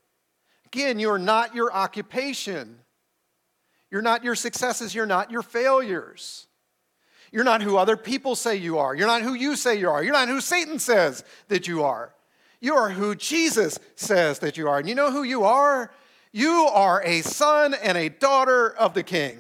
Again, 0.65 1.00
you're 1.00 1.20
not 1.20 1.56
your 1.56 1.72
occupation. 1.72 2.80
You're 3.89 4.02
not 4.02 4.24
your 4.24 4.36
successes. 4.36 4.93
You're 4.93 5.06
not 5.06 5.32
your 5.32 5.43
failures. 5.43 6.48
You're 7.32 7.43
not 7.43 7.62
who 7.62 7.78
other 7.78 7.98
people 7.98 8.36
say 8.36 8.56
you 8.56 8.78
are. 8.78 8.96
You're 8.96 9.08
not 9.08 9.22
who 9.22 9.34
you 9.34 9.56
say 9.56 9.80
you 9.80 9.89
are. 9.89 10.04
You're 10.04 10.13
not 10.13 10.28
who 10.28 10.41
Satan 10.41 10.80
says 10.80 11.24
that 11.48 11.67
you 11.67 11.84
are. 11.84 12.13
You 12.60 12.76
are 12.76 12.89
who 12.89 13.15
Jesus 13.15 13.80
says 13.96 14.39
that 14.39 14.58
you 14.58 14.67
are. 14.67 14.80
And 14.80 14.89
you 14.89 14.96
know 14.96 15.12
who 15.12 15.24
you 15.24 15.43
are? 15.43 15.91
You 16.32 16.67
are 16.74 17.02
a 17.04 17.22
son 17.22 17.74
and 17.74 17.98
a 17.98 18.10
daughter 18.10 18.70
of 18.70 18.93
the 18.93 19.04
King. 19.04 19.38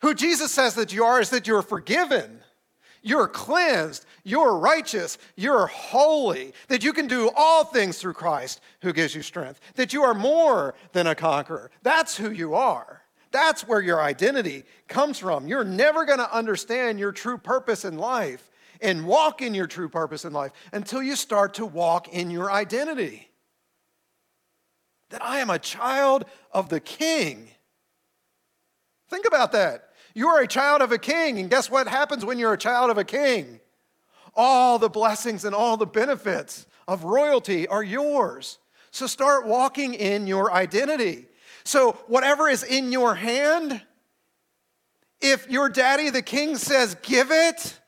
Who 0.00 0.14
Jesus 0.14 0.52
says 0.52 0.74
that 0.74 0.92
you 0.92 1.04
are 1.04 1.20
is 1.20 1.30
that 1.30 1.46
you're 1.46 1.62
forgiven, 1.62 2.35
you're 3.06 3.28
cleansed, 3.28 4.04
you're 4.24 4.58
righteous, 4.58 5.16
you're 5.36 5.68
holy, 5.68 6.52
that 6.66 6.82
you 6.82 6.92
can 6.92 7.06
do 7.06 7.30
all 7.36 7.62
things 7.64 7.98
through 7.98 8.14
Christ 8.14 8.60
who 8.82 8.92
gives 8.92 9.14
you 9.14 9.22
strength, 9.22 9.60
that 9.76 9.92
you 9.92 10.02
are 10.02 10.12
more 10.12 10.74
than 10.92 11.06
a 11.06 11.14
conqueror. 11.14 11.70
That's 11.82 12.16
who 12.16 12.32
you 12.32 12.56
are. 12.56 13.02
That's 13.30 13.62
where 13.68 13.80
your 13.80 14.02
identity 14.02 14.64
comes 14.88 15.20
from. 15.20 15.46
You're 15.46 15.62
never 15.62 16.04
going 16.04 16.18
to 16.18 16.34
understand 16.34 16.98
your 16.98 17.12
true 17.12 17.38
purpose 17.38 17.84
in 17.84 17.96
life 17.96 18.50
and 18.80 19.06
walk 19.06 19.40
in 19.40 19.54
your 19.54 19.68
true 19.68 19.88
purpose 19.88 20.24
in 20.24 20.32
life 20.32 20.50
until 20.72 21.00
you 21.00 21.14
start 21.14 21.54
to 21.54 21.64
walk 21.64 22.08
in 22.08 22.28
your 22.28 22.50
identity. 22.50 23.28
That 25.10 25.22
I 25.22 25.38
am 25.38 25.50
a 25.50 25.60
child 25.60 26.24
of 26.50 26.70
the 26.70 26.80
king. 26.80 27.50
Think 29.08 29.26
about 29.26 29.52
that. 29.52 29.85
You 30.16 30.28
are 30.28 30.40
a 30.40 30.48
child 30.48 30.80
of 30.80 30.92
a 30.92 30.98
king, 30.98 31.38
and 31.38 31.50
guess 31.50 31.70
what 31.70 31.86
happens 31.86 32.24
when 32.24 32.38
you're 32.38 32.54
a 32.54 32.58
child 32.58 32.90
of 32.90 32.96
a 32.96 33.04
king? 33.04 33.60
All 34.34 34.78
the 34.78 34.88
blessings 34.88 35.44
and 35.44 35.54
all 35.54 35.76
the 35.76 35.84
benefits 35.84 36.66
of 36.88 37.04
royalty 37.04 37.68
are 37.68 37.82
yours. 37.82 38.56
So 38.90 39.06
start 39.06 39.46
walking 39.46 39.92
in 39.92 40.26
your 40.26 40.50
identity. 40.50 41.26
So, 41.64 41.98
whatever 42.06 42.48
is 42.48 42.62
in 42.62 42.92
your 42.92 43.14
hand, 43.14 43.82
if 45.20 45.50
your 45.50 45.68
daddy, 45.68 46.08
the 46.08 46.22
king, 46.22 46.56
says, 46.56 46.96
give 47.02 47.30
it, 47.30 47.78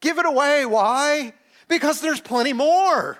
give 0.00 0.18
it 0.18 0.26
away. 0.26 0.66
Why? 0.66 1.32
Because 1.66 2.00
there's 2.00 2.20
plenty 2.20 2.52
more. 2.52 3.18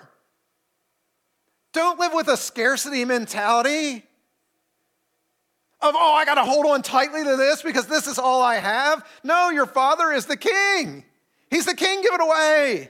Don't 1.73 1.99
live 1.99 2.13
with 2.13 2.29
a 2.29 2.37
scarcity 2.37 3.03
mentality 3.03 4.05
of, 5.85 5.95
oh, 5.97 6.13
I 6.13 6.25
got 6.25 6.35
to 6.35 6.43
hold 6.43 6.65
on 6.65 6.81
tightly 6.81 7.23
to 7.23 7.35
this 7.37 7.61
because 7.61 7.87
this 7.87 8.07
is 8.07 8.19
all 8.19 8.41
I 8.41 8.55
have. 8.55 9.05
No, 9.23 9.49
your 9.49 9.65
father 9.65 10.11
is 10.11 10.25
the 10.25 10.37
king. 10.37 11.03
He's 11.49 11.65
the 11.65 11.75
king, 11.75 12.01
give 12.01 12.13
it 12.13 12.21
away. 12.21 12.89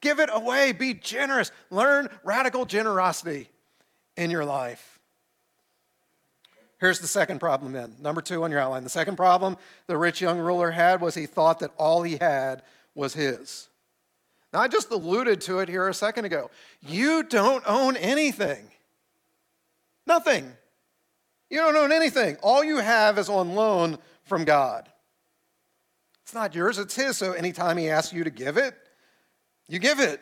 Give 0.00 0.20
it 0.20 0.30
away. 0.32 0.72
Be 0.72 0.94
generous. 0.94 1.50
Learn 1.70 2.08
radical 2.22 2.64
generosity 2.64 3.48
in 4.16 4.30
your 4.30 4.44
life. 4.44 4.98
Here's 6.80 7.00
the 7.00 7.08
second 7.08 7.40
problem 7.40 7.72
then. 7.72 7.96
Number 8.00 8.20
two 8.20 8.44
on 8.44 8.52
your 8.52 8.60
outline. 8.60 8.84
The 8.84 8.90
second 8.90 9.16
problem 9.16 9.56
the 9.88 9.96
rich 9.96 10.20
young 10.20 10.38
ruler 10.38 10.70
had 10.70 11.00
was 11.00 11.14
he 11.14 11.26
thought 11.26 11.58
that 11.60 11.72
all 11.76 12.02
he 12.02 12.16
had 12.16 12.62
was 12.94 13.14
his. 13.14 13.68
Now, 14.52 14.60
I 14.60 14.68
just 14.68 14.90
alluded 14.90 15.40
to 15.42 15.58
it 15.58 15.68
here 15.68 15.88
a 15.88 15.94
second 15.94 16.24
ago. 16.24 16.50
You 16.80 17.22
don't 17.22 17.64
own 17.66 17.96
anything. 17.96 18.70
Nothing. 20.06 20.52
You 21.50 21.58
don't 21.58 21.76
own 21.76 21.92
anything. 21.92 22.36
All 22.42 22.62
you 22.62 22.78
have 22.78 23.18
is 23.18 23.28
on 23.28 23.54
loan 23.54 23.98
from 24.24 24.44
God. 24.44 24.88
It's 26.22 26.34
not 26.34 26.54
yours, 26.54 26.78
it's 26.78 26.94
His. 26.94 27.16
So 27.16 27.32
anytime 27.32 27.76
He 27.78 27.88
asks 27.88 28.12
you 28.12 28.24
to 28.24 28.30
give 28.30 28.56
it, 28.56 28.74
you 29.66 29.78
give 29.78 30.00
it. 30.00 30.20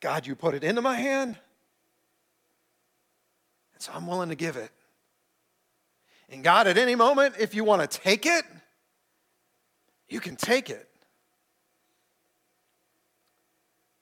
God, 0.00 0.26
you 0.26 0.34
put 0.34 0.54
it 0.54 0.64
into 0.64 0.80
my 0.80 0.96
hand. 0.96 1.36
And 3.74 3.82
so 3.82 3.92
I'm 3.94 4.06
willing 4.06 4.30
to 4.30 4.34
give 4.34 4.56
it. 4.56 4.70
And 6.30 6.42
God, 6.42 6.66
at 6.66 6.78
any 6.78 6.94
moment, 6.94 7.34
if 7.38 7.54
you 7.54 7.64
want 7.64 7.82
to 7.88 7.98
take 7.98 8.24
it, 8.24 8.44
you 10.08 10.20
can 10.20 10.36
take 10.36 10.70
it. 10.70 10.89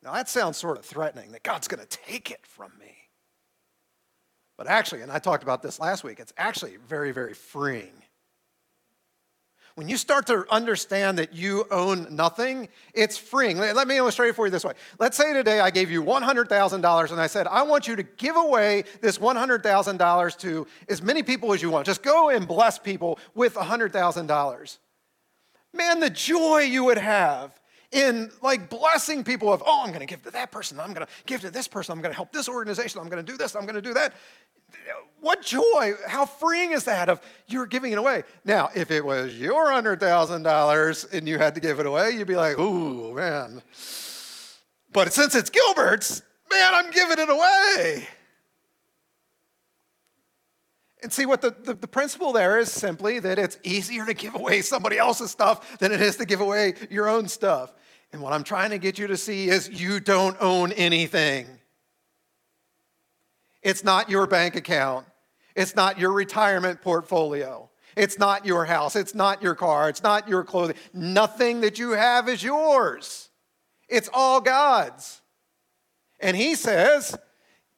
Now, 0.08 0.14
that 0.14 0.30
sounds 0.30 0.56
sort 0.56 0.78
of 0.78 0.86
threatening 0.86 1.32
that 1.32 1.42
God's 1.42 1.68
going 1.68 1.86
to 1.86 1.98
take 1.98 2.30
it 2.30 2.40
from 2.46 2.72
me. 2.80 2.96
But 4.56 4.66
actually, 4.66 5.02
and 5.02 5.12
I 5.12 5.18
talked 5.18 5.42
about 5.42 5.60
this 5.60 5.78
last 5.78 6.02
week, 6.02 6.18
it's 6.18 6.32
actually 6.38 6.78
very, 6.88 7.12
very 7.12 7.34
freeing. 7.34 7.92
When 9.74 9.86
you 9.86 9.98
start 9.98 10.26
to 10.28 10.46
understand 10.50 11.18
that 11.18 11.34
you 11.34 11.66
own 11.70 12.06
nothing, 12.16 12.70
it's 12.94 13.18
freeing. 13.18 13.58
Let 13.58 13.86
me 13.86 13.98
illustrate 13.98 14.30
it 14.30 14.34
for 14.36 14.46
you 14.46 14.50
this 14.50 14.64
way. 14.64 14.72
Let's 14.98 15.18
say 15.18 15.34
today 15.34 15.60
I 15.60 15.68
gave 15.68 15.90
you 15.90 16.02
$100,000 16.02 17.10
and 17.10 17.20
I 17.20 17.26
said, 17.26 17.46
I 17.46 17.62
want 17.64 17.86
you 17.86 17.94
to 17.94 18.02
give 18.02 18.36
away 18.36 18.84
this 19.02 19.18
$100,000 19.18 20.38
to 20.38 20.66
as 20.88 21.02
many 21.02 21.22
people 21.22 21.52
as 21.52 21.60
you 21.60 21.68
want. 21.68 21.84
Just 21.84 22.02
go 22.02 22.30
and 22.30 22.48
bless 22.48 22.78
people 22.78 23.18
with 23.34 23.56
$100,000. 23.56 24.78
Man, 25.74 26.00
the 26.00 26.08
joy 26.08 26.60
you 26.60 26.84
would 26.84 26.96
have 26.96 27.57
in 27.90 28.30
like 28.42 28.68
blessing 28.68 29.24
people 29.24 29.52
of, 29.52 29.62
oh, 29.64 29.82
I'm 29.82 29.88
going 29.88 30.00
to 30.00 30.06
give 30.06 30.22
to 30.24 30.30
that 30.32 30.50
person, 30.50 30.78
I'm 30.78 30.92
going 30.92 31.06
to 31.06 31.12
give 31.26 31.40
to 31.42 31.50
this 31.50 31.68
person, 31.68 31.92
I'm 31.92 32.00
going 32.00 32.12
to 32.12 32.16
help 32.16 32.32
this 32.32 32.48
organization, 32.48 33.00
I'm 33.00 33.08
going 33.08 33.24
to 33.24 33.32
do 33.32 33.38
this, 33.38 33.54
I'm 33.56 33.62
going 33.62 33.74
to 33.74 33.82
do 33.82 33.94
that. 33.94 34.12
What 35.20 35.42
joy, 35.42 35.94
how 36.06 36.26
freeing 36.26 36.72
is 36.72 36.84
that 36.84 37.08
of 37.08 37.20
you're 37.46 37.66
giving 37.66 37.92
it 37.92 37.98
away. 37.98 38.24
Now, 38.44 38.68
if 38.74 38.90
it 38.90 39.04
was 39.04 39.34
your 39.34 39.66
$100,000 39.66 41.12
and 41.12 41.28
you 41.28 41.38
had 41.38 41.54
to 41.54 41.60
give 41.60 41.80
it 41.80 41.86
away, 41.86 42.10
you'd 42.10 42.28
be 42.28 42.36
like, 42.36 42.58
ooh, 42.58 43.14
man. 43.14 43.62
But 44.92 45.12
since 45.12 45.34
it's 45.34 45.50
Gilbert's, 45.50 46.22
man, 46.50 46.74
I'm 46.74 46.90
giving 46.90 47.18
it 47.18 47.30
away. 47.30 48.08
And 51.02 51.12
see 51.12 51.26
what 51.26 51.40
the, 51.40 51.54
the, 51.62 51.74
the, 51.74 51.86
principle 51.86 52.32
there 52.32 52.58
is 52.58 52.72
simply 52.72 53.20
that 53.20 53.38
it's 53.38 53.56
easier 53.62 54.04
to 54.04 54.14
give 54.14 54.34
away 54.34 54.62
somebody 54.62 54.98
else's 54.98 55.30
stuff 55.30 55.78
than 55.78 55.92
it 55.92 56.00
is 56.00 56.16
to 56.16 56.24
give 56.24 56.40
away 56.40 56.74
your 56.90 57.08
own 57.08 57.28
stuff. 57.28 57.72
And 58.12 58.20
what 58.20 58.32
I'm 58.32 58.42
trying 58.42 58.70
to 58.70 58.78
get 58.78 58.98
you 58.98 59.06
to 59.06 59.16
see 59.16 59.48
is 59.48 59.68
you 59.68 60.00
don't 60.00 60.36
own 60.40 60.72
anything. 60.72 61.46
It's 63.62 63.84
not 63.84 64.10
your 64.10 64.26
bank 64.26 64.56
account. 64.56 65.06
It's 65.54 65.76
not 65.76 65.98
your 65.98 66.12
retirement 66.12 66.80
portfolio. 66.80 67.68
It's 67.96 68.18
not 68.18 68.46
your 68.46 68.64
house. 68.64 68.96
It's 68.96 69.14
not 69.14 69.42
your 69.42 69.54
car. 69.54 69.88
It's 69.88 70.02
not 70.02 70.28
your 70.28 70.44
clothing. 70.44 70.76
Nothing 70.92 71.60
that 71.62 71.78
you 71.78 71.90
have 71.90 72.28
is 72.28 72.42
yours. 72.42 73.28
It's 73.88 74.08
all 74.12 74.40
God's. 74.40 75.20
And 76.20 76.36
He 76.36 76.54
says, 76.54 77.16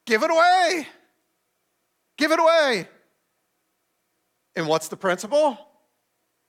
give 0.05 0.23
it 0.23 0.31
away. 0.31 0.87
Give 2.17 2.33
it 2.33 2.39
away. 2.39 2.87
And 4.57 4.67
what's 4.67 4.89
the 4.89 4.97
principle? 4.97 5.59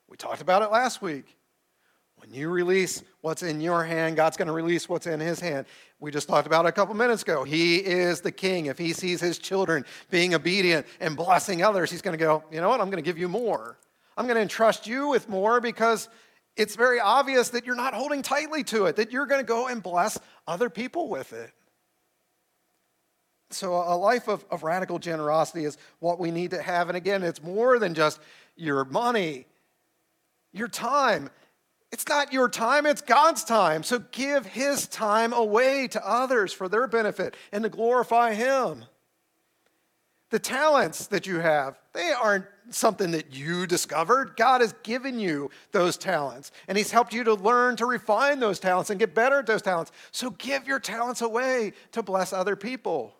We 0.08 0.18
talked 0.18 0.42
about 0.42 0.62
it 0.62 0.72
last 0.72 1.02
week. 1.02 1.38
When 2.18 2.34
you 2.34 2.50
release 2.50 3.04
what's 3.22 3.42
in 3.42 3.62
your 3.62 3.84
hand, 3.84 4.16
God's 4.16 4.38
going 4.38 4.48
to 4.48 4.54
release 4.54 4.88
what's 4.88 5.08
in 5.08 5.20
his 5.20 5.40
hand. 5.40 5.66
We 6.00 6.12
just 6.12 6.28
talked 6.28 6.46
about 6.46 6.66
it 6.66 6.70
a 6.70 6.72
couple 6.72 6.94
minutes 6.94 7.24
ago. 7.24 7.44
He 7.44 7.78
is 7.78 8.22
the 8.22 8.32
king. 8.32 8.68
If 8.68 8.78
he 8.78 8.94
sees 8.94 9.20
his 9.20 9.40
children 9.40 9.86
being 10.12 10.36
obedient 10.36 10.86
and 11.00 11.18
blessing 11.18 11.64
others, 11.64 11.90
he's 11.90 12.04
going 12.04 12.18
to 12.18 12.24
go, 12.24 12.44
you 12.52 12.62
know 12.62 12.70
what? 12.70 12.80
I'm 12.80 12.92
going 12.92 13.04
to 13.04 13.08
give 13.08 13.18
you 13.18 13.28
more. 13.28 13.80
I'm 14.16 14.26
going 14.26 14.36
to 14.36 14.42
entrust 14.42 14.86
you 14.86 15.08
with 15.08 15.30
more 15.30 15.60
because 15.62 16.10
it's 16.56 16.76
very 16.76 17.00
obvious 17.00 17.50
that 17.50 17.66
you're 17.66 17.76
not 17.76 17.96
holding 17.96 18.22
tightly 18.22 18.64
to 18.66 18.86
it, 18.86 18.98
that 18.98 19.12
you're 19.12 19.26
going 19.26 19.42
to 19.42 19.48
go 19.48 19.68
and 19.68 19.82
bless 19.82 20.20
other 20.46 20.70
people 20.70 21.10
with 21.10 21.34
it. 21.34 21.52
So, 23.54 23.74
a 23.76 23.96
life 23.96 24.28
of, 24.28 24.46
of 24.50 24.64
radical 24.64 25.00
generosity 25.00 25.66
is 25.66 25.78
what 26.00 26.20
we 26.20 26.32
need 26.32 26.52
to 26.52 26.62
have. 26.62 26.90
And 26.90 26.98
again, 26.98 27.24
it's 27.24 27.42
more 27.42 27.80
than 27.80 27.94
just 27.94 28.20
your 28.56 28.86
money, 28.86 29.46
your 30.52 30.68
time. 30.68 31.30
It's 31.92 32.08
not 32.08 32.32
your 32.32 32.48
time, 32.48 32.86
it's 32.86 33.02
God's 33.02 33.44
time. 33.44 33.84
So 33.84 34.00
give 34.12 34.46
His 34.46 34.88
time 34.88 35.34
away 35.34 35.88
to 35.90 36.08
others 36.08 36.54
for 36.54 36.70
their 36.70 36.88
benefit 36.88 37.36
and 37.52 37.64
to 37.64 37.70
glorify 37.70 38.34
Him. 38.34 38.86
The 40.30 40.40
talents 40.40 41.08
that 41.08 41.28
you 41.28 41.40
have, 41.40 41.78
they 41.92 42.14
aren't 42.14 42.46
something 42.70 43.12
that 43.12 43.36
you 43.36 43.68
discovered. 43.68 44.38
God 44.38 44.62
has 44.62 44.74
given 44.84 45.20
you 45.20 45.52
those 45.74 45.98
talents, 45.98 46.54
and 46.70 46.78
He's 46.78 46.92
helped 46.92 47.14
you 47.14 47.26
to 47.26 47.34
learn 47.34 47.76
to 47.76 47.86
refine 47.86 48.40
those 48.40 48.60
talents 48.60 48.90
and 48.90 48.98
get 48.98 49.14
better 49.14 49.40
at 49.40 49.46
those 49.46 49.62
talents. 49.62 49.92
So 50.12 50.30
give 50.30 50.66
your 50.66 50.80
talents 50.80 51.22
away 51.22 51.74
to 51.92 52.02
bless 52.02 52.32
other 52.32 52.56
people. 52.56 53.16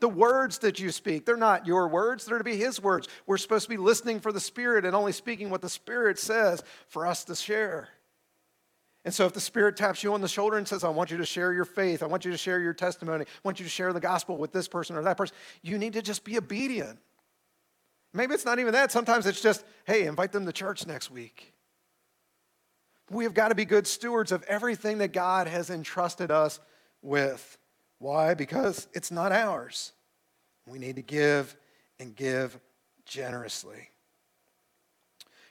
The 0.00 0.08
words 0.08 0.58
that 0.58 0.80
you 0.80 0.90
speak, 0.90 1.24
they're 1.24 1.36
not 1.36 1.66
your 1.66 1.88
words, 1.88 2.24
they're 2.24 2.38
to 2.38 2.44
be 2.44 2.56
His 2.56 2.82
words. 2.82 3.08
We're 3.26 3.38
supposed 3.38 3.64
to 3.64 3.70
be 3.70 3.76
listening 3.76 4.20
for 4.20 4.32
the 4.32 4.40
Spirit 4.40 4.84
and 4.84 4.94
only 4.94 5.12
speaking 5.12 5.50
what 5.50 5.62
the 5.62 5.68
Spirit 5.68 6.18
says 6.18 6.62
for 6.88 7.06
us 7.06 7.24
to 7.24 7.34
share. 7.34 7.88
And 9.04 9.12
so, 9.12 9.26
if 9.26 9.32
the 9.34 9.40
Spirit 9.40 9.76
taps 9.76 10.02
you 10.02 10.14
on 10.14 10.20
the 10.20 10.28
shoulder 10.28 10.56
and 10.56 10.66
says, 10.66 10.82
I 10.82 10.88
want 10.88 11.10
you 11.10 11.18
to 11.18 11.26
share 11.26 11.52
your 11.52 11.66
faith, 11.66 12.02
I 12.02 12.06
want 12.06 12.24
you 12.24 12.30
to 12.32 12.38
share 12.38 12.58
your 12.58 12.72
testimony, 12.72 13.24
I 13.24 13.40
want 13.44 13.60
you 13.60 13.64
to 13.64 13.70
share 13.70 13.92
the 13.92 14.00
gospel 14.00 14.36
with 14.36 14.52
this 14.52 14.66
person 14.66 14.96
or 14.96 15.02
that 15.02 15.16
person, 15.16 15.36
you 15.62 15.78
need 15.78 15.92
to 15.92 16.02
just 16.02 16.24
be 16.24 16.38
obedient. 16.38 16.98
Maybe 18.14 18.32
it's 18.32 18.44
not 18.44 18.60
even 18.60 18.72
that. 18.72 18.92
Sometimes 18.92 19.26
it's 19.26 19.40
just, 19.40 19.64
hey, 19.86 20.06
invite 20.06 20.32
them 20.32 20.46
to 20.46 20.52
church 20.52 20.86
next 20.86 21.10
week. 21.10 21.52
We 23.10 23.24
have 23.24 23.34
got 23.34 23.48
to 23.48 23.54
be 23.54 23.64
good 23.64 23.86
stewards 23.86 24.32
of 24.32 24.42
everything 24.44 24.98
that 24.98 25.12
God 25.12 25.48
has 25.48 25.68
entrusted 25.68 26.30
us 26.30 26.60
with. 27.02 27.58
Why? 27.98 28.34
Because 28.34 28.88
it's 28.92 29.10
not 29.10 29.32
ours. 29.32 29.92
We 30.66 30.78
need 30.78 30.96
to 30.96 31.02
give 31.02 31.56
and 31.98 32.14
give 32.14 32.58
generously. 33.06 33.90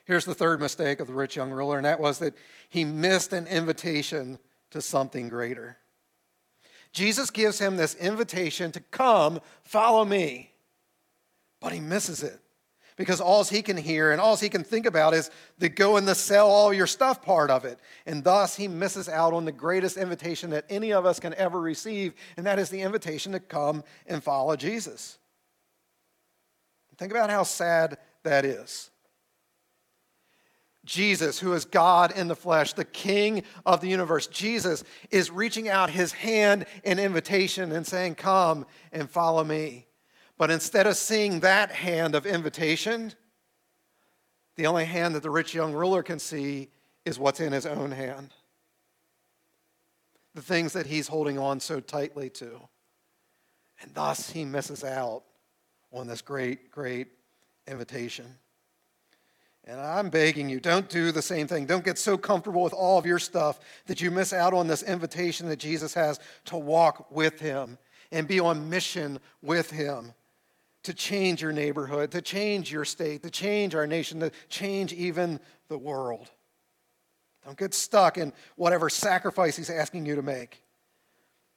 Here's 0.04 0.24
the 0.24 0.34
third 0.34 0.60
mistake 0.60 1.00
of 1.00 1.06
the 1.06 1.14
rich 1.14 1.36
young 1.36 1.50
ruler, 1.50 1.76
and 1.76 1.86
that 1.86 2.00
was 2.00 2.18
that 2.18 2.34
he 2.68 2.84
missed 2.84 3.32
an 3.32 3.46
invitation 3.46 4.38
to 4.70 4.82
something 4.82 5.28
greater. 5.28 5.78
Jesus 6.92 7.30
gives 7.30 7.58
him 7.58 7.76
this 7.76 7.94
invitation 7.94 8.70
to 8.72 8.80
come, 8.80 9.40
follow 9.62 10.04
me, 10.04 10.52
but 11.60 11.72
he 11.72 11.80
misses 11.80 12.22
it 12.22 12.40
because 12.96 13.20
all 13.20 13.42
he 13.44 13.62
can 13.62 13.76
hear 13.76 14.12
and 14.12 14.20
all 14.20 14.36
he 14.36 14.48
can 14.48 14.62
think 14.62 14.86
about 14.86 15.14
is 15.14 15.30
the 15.58 15.68
go 15.68 15.96
and 15.96 16.06
the 16.06 16.14
sell 16.14 16.48
all 16.48 16.72
your 16.72 16.86
stuff 16.86 17.22
part 17.22 17.50
of 17.50 17.64
it. 17.64 17.78
And 18.06 18.22
thus 18.22 18.56
he 18.56 18.68
misses 18.68 19.08
out 19.08 19.32
on 19.32 19.44
the 19.44 19.52
greatest 19.52 19.96
invitation 19.96 20.50
that 20.50 20.64
any 20.68 20.92
of 20.92 21.04
us 21.04 21.18
can 21.18 21.34
ever 21.34 21.60
receive, 21.60 22.14
and 22.36 22.46
that 22.46 22.58
is 22.58 22.70
the 22.70 22.82
invitation 22.82 23.32
to 23.32 23.40
come 23.40 23.82
and 24.06 24.22
follow 24.22 24.56
Jesus. 24.56 25.18
Think 26.96 27.10
about 27.10 27.30
how 27.30 27.42
sad 27.42 27.98
that 28.22 28.44
is. 28.44 28.90
Jesus, 30.84 31.38
who 31.38 31.54
is 31.54 31.64
God 31.64 32.12
in 32.16 32.28
the 32.28 32.36
flesh, 32.36 32.74
the 32.74 32.84
King 32.84 33.42
of 33.64 33.80
the 33.80 33.88
universe, 33.88 34.26
Jesus 34.26 34.84
is 35.10 35.30
reaching 35.30 35.68
out 35.68 35.90
his 35.90 36.12
hand 36.12 36.66
in 36.84 36.98
invitation 36.98 37.72
and 37.72 37.86
saying, 37.86 38.16
Come 38.16 38.66
and 38.92 39.08
follow 39.08 39.42
me. 39.42 39.86
But 40.44 40.50
instead 40.50 40.86
of 40.86 40.98
seeing 40.98 41.40
that 41.40 41.70
hand 41.72 42.14
of 42.14 42.26
invitation, 42.26 43.14
the 44.56 44.66
only 44.66 44.84
hand 44.84 45.14
that 45.14 45.22
the 45.22 45.30
rich 45.30 45.54
young 45.54 45.72
ruler 45.72 46.02
can 46.02 46.18
see 46.18 46.68
is 47.06 47.18
what's 47.18 47.40
in 47.40 47.50
his 47.50 47.64
own 47.64 47.90
hand. 47.90 48.34
The 50.34 50.42
things 50.42 50.74
that 50.74 50.84
he's 50.84 51.08
holding 51.08 51.38
on 51.38 51.60
so 51.60 51.80
tightly 51.80 52.28
to. 52.28 52.60
And 53.80 53.94
thus 53.94 54.28
he 54.28 54.44
misses 54.44 54.84
out 54.84 55.22
on 55.90 56.06
this 56.06 56.20
great, 56.20 56.70
great 56.70 57.06
invitation. 57.66 58.26
And 59.64 59.80
I'm 59.80 60.10
begging 60.10 60.50
you, 60.50 60.60
don't 60.60 60.90
do 60.90 61.10
the 61.10 61.22
same 61.22 61.46
thing. 61.46 61.64
Don't 61.64 61.86
get 61.86 61.96
so 61.96 62.18
comfortable 62.18 62.62
with 62.62 62.74
all 62.74 62.98
of 62.98 63.06
your 63.06 63.18
stuff 63.18 63.60
that 63.86 64.02
you 64.02 64.10
miss 64.10 64.34
out 64.34 64.52
on 64.52 64.66
this 64.66 64.82
invitation 64.82 65.48
that 65.48 65.58
Jesus 65.58 65.94
has 65.94 66.20
to 66.44 66.58
walk 66.58 67.10
with 67.10 67.40
him 67.40 67.78
and 68.12 68.28
be 68.28 68.40
on 68.40 68.68
mission 68.68 69.18
with 69.40 69.70
him 69.70 70.12
to 70.84 70.94
change 70.94 71.42
your 71.42 71.52
neighborhood, 71.52 72.10
to 72.12 72.22
change 72.22 72.70
your 72.70 72.84
state, 72.84 73.22
to 73.22 73.30
change 73.30 73.74
our 73.74 73.86
nation, 73.86 74.20
to 74.20 74.30
change 74.48 74.92
even 74.92 75.40
the 75.68 75.78
world. 75.78 76.30
Don't 77.44 77.58
get 77.58 77.74
stuck 77.74 78.16
in 78.16 78.32
whatever 78.56 78.88
sacrifice 78.88 79.56
he's 79.56 79.70
asking 79.70 80.06
you 80.06 80.14
to 80.16 80.22
make. 80.22 80.62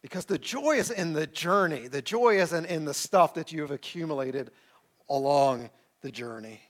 Because 0.01 0.25
the 0.25 0.37
joy 0.37 0.77
is 0.77 0.91
in 0.91 1.13
the 1.13 1.27
journey, 1.27 1.87
the 1.87 2.01
joy 2.01 2.39
isn't 2.39 2.65
in 2.65 2.85
the 2.85 2.93
stuff 2.93 3.33
that 3.35 3.51
you've 3.51 3.71
accumulated 3.71 4.51
along 5.09 5.69
the 6.01 6.11
journey. 6.11 6.61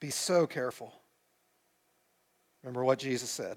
Be 0.00 0.10
so 0.10 0.46
careful. 0.46 0.92
Remember 2.62 2.84
what 2.84 2.98
Jesus 2.98 3.30
said 3.30 3.56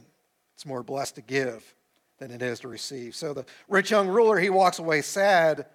it's 0.55 0.65
more 0.65 0.83
blessed 0.83 1.15
to 1.15 1.21
give 1.21 1.75
than 2.19 2.31
it 2.31 2.41
is 2.41 2.59
to 2.59 2.67
receive. 2.67 3.15
So 3.15 3.33
the 3.33 3.45
rich 3.67 3.91
young 3.91 4.07
ruler, 4.07 4.39
he 4.39 4.49
walks 4.49 4.79
away 4.79 5.01
sad 5.01 5.65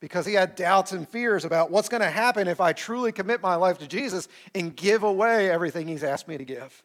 because 0.00 0.24
he 0.26 0.34
had 0.34 0.54
doubts 0.54 0.92
and 0.92 1.06
fears 1.08 1.44
about 1.44 1.70
what's 1.70 1.88
going 1.88 2.02
to 2.02 2.10
happen 2.10 2.48
if 2.48 2.60
I 2.60 2.72
truly 2.72 3.12
commit 3.12 3.42
my 3.42 3.54
life 3.54 3.78
to 3.78 3.86
Jesus 3.86 4.28
and 4.54 4.74
give 4.74 5.02
away 5.02 5.50
everything 5.50 5.86
he's 5.86 6.02
asked 6.02 6.26
me 6.26 6.38
to 6.38 6.44
give. 6.44 6.82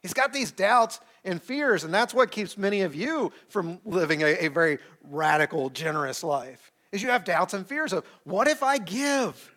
He's 0.00 0.14
got 0.14 0.32
these 0.32 0.50
doubts 0.50 1.00
and 1.24 1.42
fears, 1.42 1.84
and 1.84 1.92
that's 1.92 2.14
what 2.14 2.30
keeps 2.30 2.56
many 2.56 2.82
of 2.82 2.94
you 2.94 3.32
from 3.48 3.80
living 3.84 4.22
a, 4.22 4.46
a 4.46 4.48
very 4.48 4.78
radical, 5.02 5.68
generous 5.68 6.22
life. 6.22 6.72
Is 6.92 7.02
you 7.02 7.10
have 7.10 7.24
doubts 7.24 7.54
and 7.54 7.66
fears 7.66 7.92
of 7.92 8.06
what 8.24 8.48
if 8.48 8.62
I 8.62 8.78
give? 8.78 9.52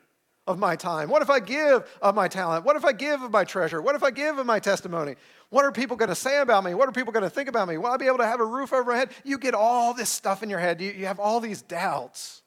Of 0.49 0.57
my 0.57 0.75
time? 0.75 1.09
What 1.09 1.21
if 1.21 1.29
I 1.29 1.39
give 1.39 1.87
of 2.01 2.15
my 2.15 2.27
talent? 2.27 2.65
What 2.65 2.75
if 2.75 2.83
I 2.83 2.91
give 2.91 3.21
of 3.21 3.29
my 3.29 3.43
treasure? 3.43 3.83
What 3.83 3.93
if 3.93 4.01
I 4.01 4.09
give 4.09 4.39
of 4.39 4.47
my 4.47 4.57
testimony? 4.57 5.15
What 5.51 5.63
are 5.63 5.71
people 5.71 5.95
going 5.95 6.09
to 6.09 6.15
say 6.15 6.39
about 6.39 6.63
me? 6.63 6.73
What 6.73 6.89
are 6.89 6.91
people 6.91 7.13
going 7.13 7.23
to 7.23 7.29
think 7.29 7.47
about 7.47 7.67
me? 7.67 7.77
Will 7.77 7.91
I 7.91 7.97
be 7.97 8.07
able 8.07 8.17
to 8.17 8.25
have 8.25 8.39
a 8.39 8.45
roof 8.45 8.73
over 8.73 8.91
my 8.91 8.97
head? 8.97 9.11
You 9.23 9.37
get 9.37 9.53
all 9.53 9.93
this 9.93 10.09
stuff 10.09 10.41
in 10.41 10.49
your 10.49 10.57
head. 10.57 10.81
You, 10.81 11.05
have 11.05 11.19
all 11.19 11.39
these 11.39 11.61
doubts. 11.61 12.41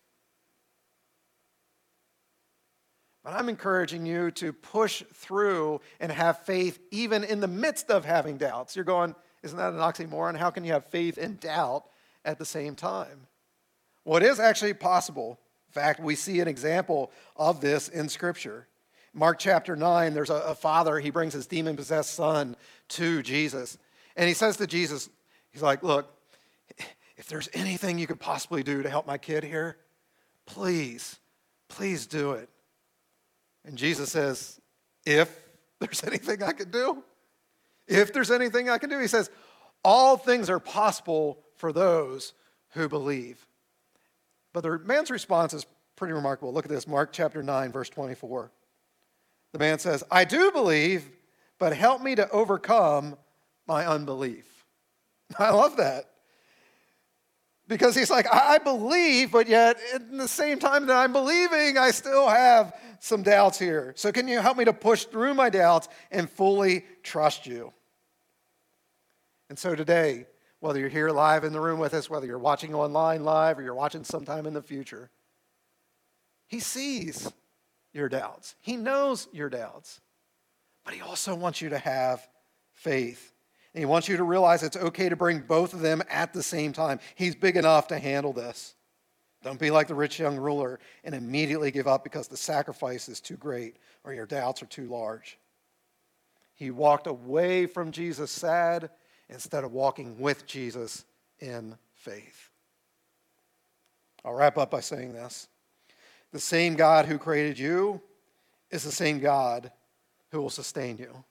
But 3.23 3.35
I'm 3.35 3.49
encouraging 3.49 4.05
you 4.05 4.33
to 4.33 4.53
push 4.53 5.05
through 5.15 5.81
and 6.01 6.11
have 6.11 6.41
faith 6.41 6.81
even 6.91 7.23
in 7.23 7.39
the 7.39 7.47
midst 7.47 7.89
of 7.89 8.05
having 8.05 8.37
doubts. 8.37 8.75
You're 8.75 8.85
going, 8.85 9.15
isn't 9.45 9.57
that 9.57 9.75
an 9.75 9.79
oxymoron? 9.79 10.37
How 10.37 10.51
can 10.51 10.65
you 10.65 10.73
have 10.73 10.87
faith 10.87 11.19
and 11.19 11.39
doubt 11.39 11.85
at 12.25 12.39
the 12.39 12.45
same 12.45 12.75
time? 12.75 13.29
Well, 14.05 14.17
it 14.17 14.25
is 14.25 14.41
actually 14.41 14.75
possible. 14.75 15.39
In 15.75 15.81
fact, 15.81 16.01
we 16.01 16.17
see 16.17 16.41
an 16.41 16.49
example 16.49 17.11
of 17.35 17.63
this 17.63 17.89
in 17.89 18.11
Scripture. 18.11 18.69
Mark 19.15 19.39
chapter 19.39 19.75
9, 19.75 20.13
there's 20.13 20.29
a, 20.29 20.35
a 20.35 20.55
father, 20.55 20.99
he 20.99 21.09
brings 21.09 21.33
his 21.33 21.47
demon 21.47 21.77
possessed 21.77 22.13
son 22.13 22.57
to 22.89 23.23
Jesus. 23.23 23.79
And 24.15 24.29
he 24.29 24.35
says 24.35 24.59
to 24.59 24.67
Jesus, 24.67 25.09
he's 25.51 25.63
like, 25.63 25.83
Look, 25.83 26.15
if 27.17 27.27
there's 27.27 27.49
anything 27.55 27.99
you 27.99 28.07
could 28.07 28.21
possibly 28.21 28.63
do 28.63 28.83
to 28.83 28.91
help 28.91 29.07
my 29.07 29.17
kid 29.17 29.45
here, 29.45 29.79
please, 30.45 31.19
please 31.69 32.07
do 32.07 32.33
it. 32.33 32.51
And 33.65 33.79
Jesus 33.79 34.13
says, 34.13 34.61
If 35.07 35.35
there's 35.79 36.05
anything 36.07 36.43
I 36.43 36.53
can 36.53 36.71
do, 36.71 37.03
if 37.89 38.13
there's 38.13 38.31
anything 38.31 38.69
I 38.69 38.77
can 38.77 38.91
do, 38.91 38.99
he 38.99 39.07
says, 39.07 39.31
All 39.83 40.19
things 40.19 40.51
are 40.51 40.61
possible 40.61 41.39
for 41.57 41.73
those 41.73 42.35
who 42.73 42.91
believe. 42.91 43.47
But 44.53 44.63
the 44.63 44.79
man's 44.79 45.11
response 45.11 45.55
is 45.55 45.67
pretty 45.97 46.13
remarkable. 46.13 46.53
Look 46.53 46.65
at 46.65 46.71
this 46.71 46.87
Mark 46.87 47.13
chapter 47.13 47.43
9, 47.43 47.73
verse 47.73 47.89
24. 47.89 48.51
The 49.53 49.59
man 49.59 49.79
says, 49.79 50.03
I 50.11 50.25
do 50.25 50.51
believe, 50.51 51.09
but 51.59 51.75
help 51.75 52.03
me 52.03 52.15
to 52.15 52.29
overcome 52.31 53.17
my 53.67 53.87
unbelief. 53.87 54.65
I 55.39 55.51
love 55.51 55.77
that. 55.77 56.09
Because 57.69 57.95
he's 57.95 58.11
like, 58.11 58.27
I 58.31 58.59
believe, 58.59 59.31
but 59.31 59.49
yet 59.49 59.79
in 59.95 60.17
the 60.19 60.29
same 60.29 60.59
time 60.59 60.87
that 60.87 60.97
I'm 60.97 61.13
believing, 61.13 61.79
I 61.79 61.91
still 61.91 62.29
have 62.29 62.75
some 62.99 63.23
doubts 63.23 63.59
here. 63.59 63.93
So, 63.97 64.13
can 64.13 64.29
you 64.29 64.41
help 64.41 64.57
me 64.59 64.65
to 64.65 64.73
push 64.73 65.05
through 65.05 65.35
my 65.35 65.49
doubts 65.49 65.89
and 66.11 66.29
fully 66.29 66.85
trust 67.03 67.47
you? 67.47 67.73
And 69.49 69.59
so, 69.59 69.75
today, 69.75 70.27
whether 70.63 70.79
you're 70.79 70.89
here 70.89 71.11
live 71.11 71.43
in 71.43 71.53
the 71.53 71.61
room 71.61 71.81
with 71.81 71.93
us, 71.93 72.09
whether 72.09 72.25
you're 72.25 72.39
watching 72.39 72.73
online 72.73 73.25
live 73.25 73.59
or 73.59 73.63
you're 73.63 73.75
watching 73.75 74.05
sometime 74.05 74.47
in 74.47 74.55
the 74.55 74.63
future, 74.63 75.11
He 76.47 76.61
sees 76.61 77.33
your 77.93 78.09
doubts, 78.09 78.55
He 78.61 78.77
knows 78.77 79.27
your 79.33 79.51
doubts, 79.51 80.01
but 80.85 80.95
He 80.95 81.01
also 81.01 81.35
wants 81.35 81.61
you 81.61 81.71
to 81.71 81.79
have 81.79 82.29
faith. 82.71 83.33
And 83.75 83.81
He 83.81 83.87
wants 83.87 84.09
you 84.09 84.17
to 84.17 84.23
realize 84.23 84.63
it's 84.63 84.77
okay 84.77 85.09
to 85.09 85.17
bring 85.17 85.41
both 85.41 85.75
of 85.75 85.81
them 85.81 86.01
at 86.09 86.33
the 86.33 86.45
same 86.45 86.73
time. 86.73 87.01
He's 87.17 87.35
big 87.35 87.57
enough 87.57 87.89
to 87.89 87.99
handle 87.99 88.33
this. 88.33 88.77
Don't 89.43 89.59
be 89.59 89.73
like 89.73 89.89
the 89.89 89.97
rich 89.97 90.21
young 90.21 90.37
ruler 90.37 90.79
and 91.03 91.13
immediately 91.13 91.73
give 91.73 91.89
up 91.89 92.05
because 92.05 92.29
the 92.29 92.37
sacrifice 92.37 93.09
is 93.09 93.21
too 93.21 93.37
great 93.37 93.79
or 94.05 94.15
your 94.15 94.27
doubts 94.27 94.63
are 94.63 94.67
too 94.67 94.87
large. 94.87 95.39
He 96.55 96.71
walked 96.71 97.09
away 97.09 97.67
from 97.67 97.91
Jesus 97.91 98.31
sad 98.31 98.91
instead 99.33 99.65
of 99.65 99.73
walking 99.73 100.19
with 100.19 100.47
Jesus 100.47 101.05
in 101.41 101.77
faith. 101.95 102.51
I'll 104.25 104.35
wrap 104.35 104.59
up 104.59 104.71
by 104.71 104.81
saying 104.81 105.13
this 105.15 105.49
the 106.33 106.41
same 106.41 106.75
God 106.75 107.07
who 107.07 107.19
created 107.19 107.59
you 107.59 108.01
is 108.71 108.85
the 108.85 108.93
same 108.93 109.19
God 109.19 109.71
who 110.31 110.41
will 110.41 110.51
sustain 110.51 110.97
you. 110.97 111.25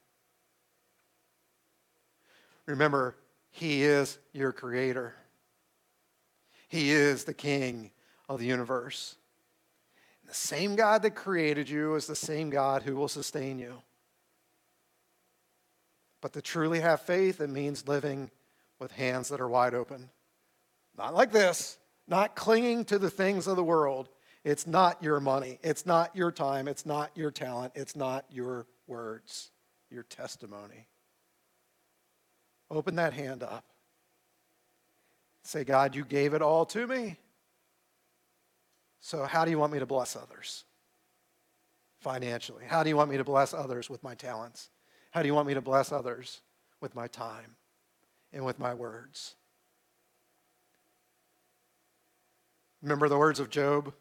Remember, 2.66 3.16
He 3.50 3.84
is 3.84 4.18
your 4.34 4.52
creator. 4.52 5.16
He 6.68 6.92
is 6.92 7.24
the 7.24 7.34
King 7.34 7.92
of 8.30 8.40
the 8.40 8.46
universe. 8.46 9.16
The 10.28 10.34
same 10.34 10.76
God 10.76 11.02
that 11.02 11.16
created 11.16 11.68
you 11.68 11.96
is 11.96 12.08
the 12.08 12.16
same 12.16 12.50
God 12.50 12.84
who 12.84 12.96
will 12.96 13.10
sustain 13.10 13.60
you. 13.60 13.82
But 16.21 16.34
to 16.34 16.41
truly 16.41 16.79
have 16.79 17.01
faith, 17.01 17.41
it 17.41 17.49
means 17.49 17.88
living 17.88 18.29
with 18.79 18.91
hands 18.91 19.29
that 19.29 19.41
are 19.41 19.49
wide 19.49 19.73
open. 19.73 20.10
Not 20.97 21.13
like 21.13 21.31
this, 21.31 21.77
not 22.07 22.36
clinging 22.36 22.86
to 22.86 22.99
the 22.99 23.10
things 23.10 23.47
of 23.47 23.55
the 23.55 23.63
world. 23.63 24.10
It's 24.43 24.65
not 24.65 25.01
your 25.03 25.19
money, 25.19 25.60
it's 25.62 25.86
not 25.86 26.15
your 26.15 26.31
time, 26.31 26.67
it's 26.67 26.86
not 26.86 27.12
your 27.15 27.31
talent, 27.31 27.73
it's 27.75 27.95
not 27.95 28.25
your 28.31 28.65
words, 28.88 29.51
your 29.89 30.03
testimony. 30.03 30.88
Open 32.69 32.95
that 32.95 33.13
hand 33.13 33.43
up. 33.43 33.65
Say, 35.43 35.63
God, 35.63 35.95
you 35.95 36.05
gave 36.05 36.34
it 36.34 36.41
all 36.41 36.65
to 36.67 36.88
me. 36.88 37.17
So, 38.99 39.23
how 39.25 39.45
do 39.45 39.51
you 39.51 39.60
want 39.60 39.73
me 39.73 39.79
to 39.79 39.86
bless 39.86 40.15
others? 40.15 40.63
Financially. 41.99 42.63
How 42.65 42.84
do 42.84 42.89
you 42.89 42.97
want 42.97 43.10
me 43.10 43.17
to 43.17 43.23
bless 43.23 43.53
others 43.53 43.89
with 43.89 44.03
my 44.03 44.15
talents? 44.15 44.69
How 45.12 45.21
do 45.21 45.28
you 45.28 45.34
want 45.34 45.47
me 45.47 45.54
to 45.54 45.62
bless 45.62 45.91
others 45.91 46.41
with 46.80 46.95
my 46.95 47.08
time 47.08 47.56
and 48.34 48.45
with 48.45 48.60
my 48.60 48.74
words? 48.74 49.36
Remember 52.82 53.08
the 53.08 53.17
words 53.17 53.39
of 53.39 53.50
Job? 53.50 53.93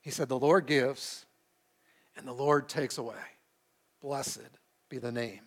He 0.00 0.10
said, 0.10 0.28
The 0.28 0.38
Lord 0.38 0.66
gives 0.66 1.26
and 2.16 2.26
the 2.26 2.32
Lord 2.32 2.68
takes 2.68 2.98
away. 2.98 3.16
Blessed 4.00 4.48
be 4.88 4.98
the 4.98 5.12
name 5.12 5.40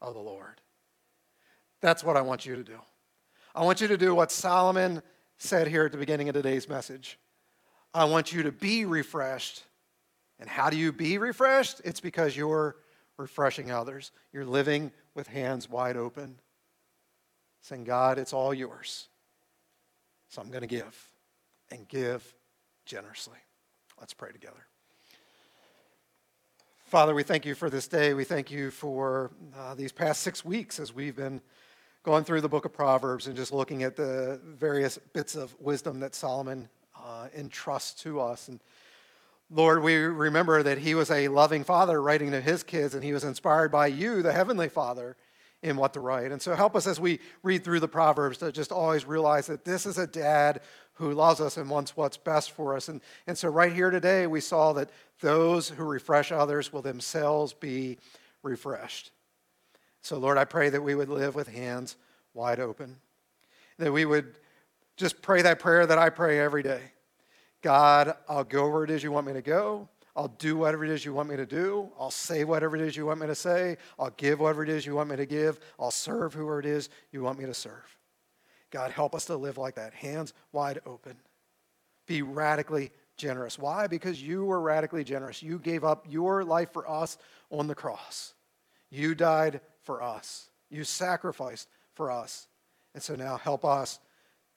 of 0.00 0.14
the 0.14 0.20
Lord. 0.20 0.60
That's 1.80 2.04
what 2.04 2.16
I 2.16 2.20
want 2.20 2.44
you 2.44 2.56
to 2.56 2.64
do. 2.64 2.78
I 3.54 3.64
want 3.64 3.80
you 3.80 3.88
to 3.88 3.96
do 3.96 4.14
what 4.14 4.32
Solomon 4.32 5.02
said 5.38 5.68
here 5.68 5.86
at 5.86 5.92
the 5.92 5.98
beginning 5.98 6.28
of 6.28 6.34
today's 6.34 6.68
message. 6.68 7.18
I 7.94 8.04
want 8.04 8.32
you 8.32 8.42
to 8.44 8.52
be 8.52 8.84
refreshed. 8.84 9.64
And 10.38 10.48
how 10.48 10.70
do 10.70 10.76
you 10.76 10.92
be 10.92 11.18
refreshed? 11.18 11.80
It's 11.84 12.00
because 12.00 12.36
you're 12.36 12.76
refreshing 13.22 13.70
others. 13.70 14.10
You're 14.32 14.44
living 14.44 14.92
with 15.14 15.28
hands 15.28 15.70
wide 15.70 15.96
open, 15.96 16.38
saying, 17.62 17.84
God, 17.84 18.18
it's 18.18 18.32
all 18.32 18.52
yours. 18.52 19.08
So 20.28 20.42
I'm 20.42 20.48
going 20.48 20.62
to 20.62 20.66
give 20.66 21.10
and 21.70 21.88
give 21.88 22.34
generously. 22.84 23.38
Let's 23.98 24.12
pray 24.12 24.32
together. 24.32 24.66
Father, 26.86 27.14
we 27.14 27.22
thank 27.22 27.46
you 27.46 27.54
for 27.54 27.70
this 27.70 27.88
day. 27.88 28.12
We 28.12 28.24
thank 28.24 28.50
you 28.50 28.70
for 28.70 29.30
uh, 29.56 29.74
these 29.74 29.92
past 29.92 30.20
six 30.22 30.44
weeks 30.44 30.78
as 30.78 30.94
we've 30.94 31.16
been 31.16 31.40
going 32.02 32.24
through 32.24 32.40
the 32.42 32.48
book 32.48 32.64
of 32.64 32.72
Proverbs 32.72 33.28
and 33.28 33.36
just 33.36 33.52
looking 33.52 33.82
at 33.82 33.96
the 33.96 34.40
various 34.44 34.98
bits 35.14 35.36
of 35.36 35.54
wisdom 35.60 36.00
that 36.00 36.14
Solomon 36.14 36.68
uh, 37.02 37.28
entrusts 37.34 38.02
to 38.02 38.20
us. 38.20 38.48
And 38.48 38.60
Lord, 39.54 39.82
we 39.82 39.96
remember 39.96 40.62
that 40.62 40.78
he 40.78 40.94
was 40.94 41.10
a 41.10 41.28
loving 41.28 41.62
father 41.62 42.00
writing 42.00 42.30
to 42.30 42.40
his 42.40 42.62
kids, 42.62 42.94
and 42.94 43.04
he 43.04 43.12
was 43.12 43.22
inspired 43.22 43.70
by 43.70 43.88
you, 43.88 44.22
the 44.22 44.32
heavenly 44.32 44.70
father, 44.70 45.14
in 45.62 45.76
what 45.76 45.92
to 45.92 46.00
write. 46.00 46.32
And 46.32 46.40
so 46.40 46.54
help 46.54 46.74
us 46.74 46.86
as 46.86 46.98
we 46.98 47.20
read 47.42 47.62
through 47.62 47.80
the 47.80 47.88
Proverbs 47.88 48.38
to 48.38 48.50
just 48.50 48.72
always 48.72 49.04
realize 49.04 49.46
that 49.48 49.66
this 49.66 49.84
is 49.84 49.98
a 49.98 50.06
dad 50.06 50.62
who 50.94 51.12
loves 51.12 51.38
us 51.40 51.58
and 51.58 51.68
wants 51.68 51.94
what's 51.94 52.16
best 52.16 52.52
for 52.52 52.74
us. 52.74 52.88
And, 52.88 53.02
and 53.26 53.36
so 53.36 53.48
right 53.48 53.72
here 53.72 53.90
today, 53.90 54.26
we 54.26 54.40
saw 54.40 54.72
that 54.72 54.88
those 55.20 55.68
who 55.68 55.84
refresh 55.84 56.32
others 56.32 56.72
will 56.72 56.82
themselves 56.82 57.52
be 57.52 57.98
refreshed. 58.42 59.10
So, 60.00 60.16
Lord, 60.16 60.38
I 60.38 60.46
pray 60.46 60.70
that 60.70 60.82
we 60.82 60.94
would 60.94 61.10
live 61.10 61.34
with 61.34 61.48
hands 61.48 61.96
wide 62.32 62.58
open, 62.58 62.96
that 63.76 63.92
we 63.92 64.06
would 64.06 64.34
just 64.96 65.20
pray 65.20 65.42
that 65.42 65.58
prayer 65.58 65.86
that 65.86 65.98
I 65.98 66.08
pray 66.08 66.40
every 66.40 66.62
day 66.62 66.80
God, 67.62 68.14
I'll 68.28 68.44
go 68.44 68.68
where 68.68 68.84
it 68.84 68.90
is 68.90 69.02
you 69.02 69.12
want 69.12 69.26
me 69.26 69.32
to 69.32 69.42
go. 69.42 69.88
I'll 70.14 70.28
do 70.28 70.58
whatever 70.58 70.84
it 70.84 70.90
is 70.90 71.04
you 71.04 71.14
want 71.14 71.30
me 71.30 71.36
to 71.36 71.46
do. 71.46 71.90
I'll 71.98 72.10
say 72.10 72.44
whatever 72.44 72.76
it 72.76 72.82
is 72.82 72.96
you 72.96 73.06
want 73.06 73.20
me 73.20 73.28
to 73.28 73.34
say. 73.34 73.78
I'll 73.98 74.10
give 74.10 74.40
whatever 74.40 74.62
it 74.62 74.68
is 74.68 74.84
you 74.84 74.94
want 74.94 75.08
me 75.08 75.16
to 75.16 75.24
give. 75.24 75.58
I'll 75.78 75.90
serve 75.90 76.34
whoever 76.34 76.60
it 76.60 76.66
is 76.66 76.90
you 77.12 77.22
want 77.22 77.38
me 77.38 77.46
to 77.46 77.54
serve. 77.54 77.96
God, 78.70 78.90
help 78.90 79.14
us 79.14 79.26
to 79.26 79.36
live 79.36 79.58
like 79.58 79.76
that, 79.76 79.94
hands 79.94 80.34
wide 80.50 80.80
open. 80.84 81.16
Be 82.06 82.22
radically 82.22 82.90
generous. 83.16 83.58
Why? 83.58 83.86
Because 83.86 84.20
you 84.20 84.44
were 84.44 84.60
radically 84.60 85.04
generous. 85.04 85.42
You 85.42 85.58
gave 85.58 85.84
up 85.84 86.06
your 86.08 86.44
life 86.44 86.72
for 86.72 86.88
us 86.90 87.16
on 87.50 87.66
the 87.66 87.74
cross. 87.74 88.34
You 88.90 89.14
died 89.14 89.60
for 89.84 90.02
us. 90.02 90.50
You 90.68 90.84
sacrificed 90.84 91.68
for 91.94 92.10
us. 92.10 92.48
And 92.94 93.02
so 93.02 93.14
now 93.14 93.36
help 93.36 93.64
us 93.64 93.98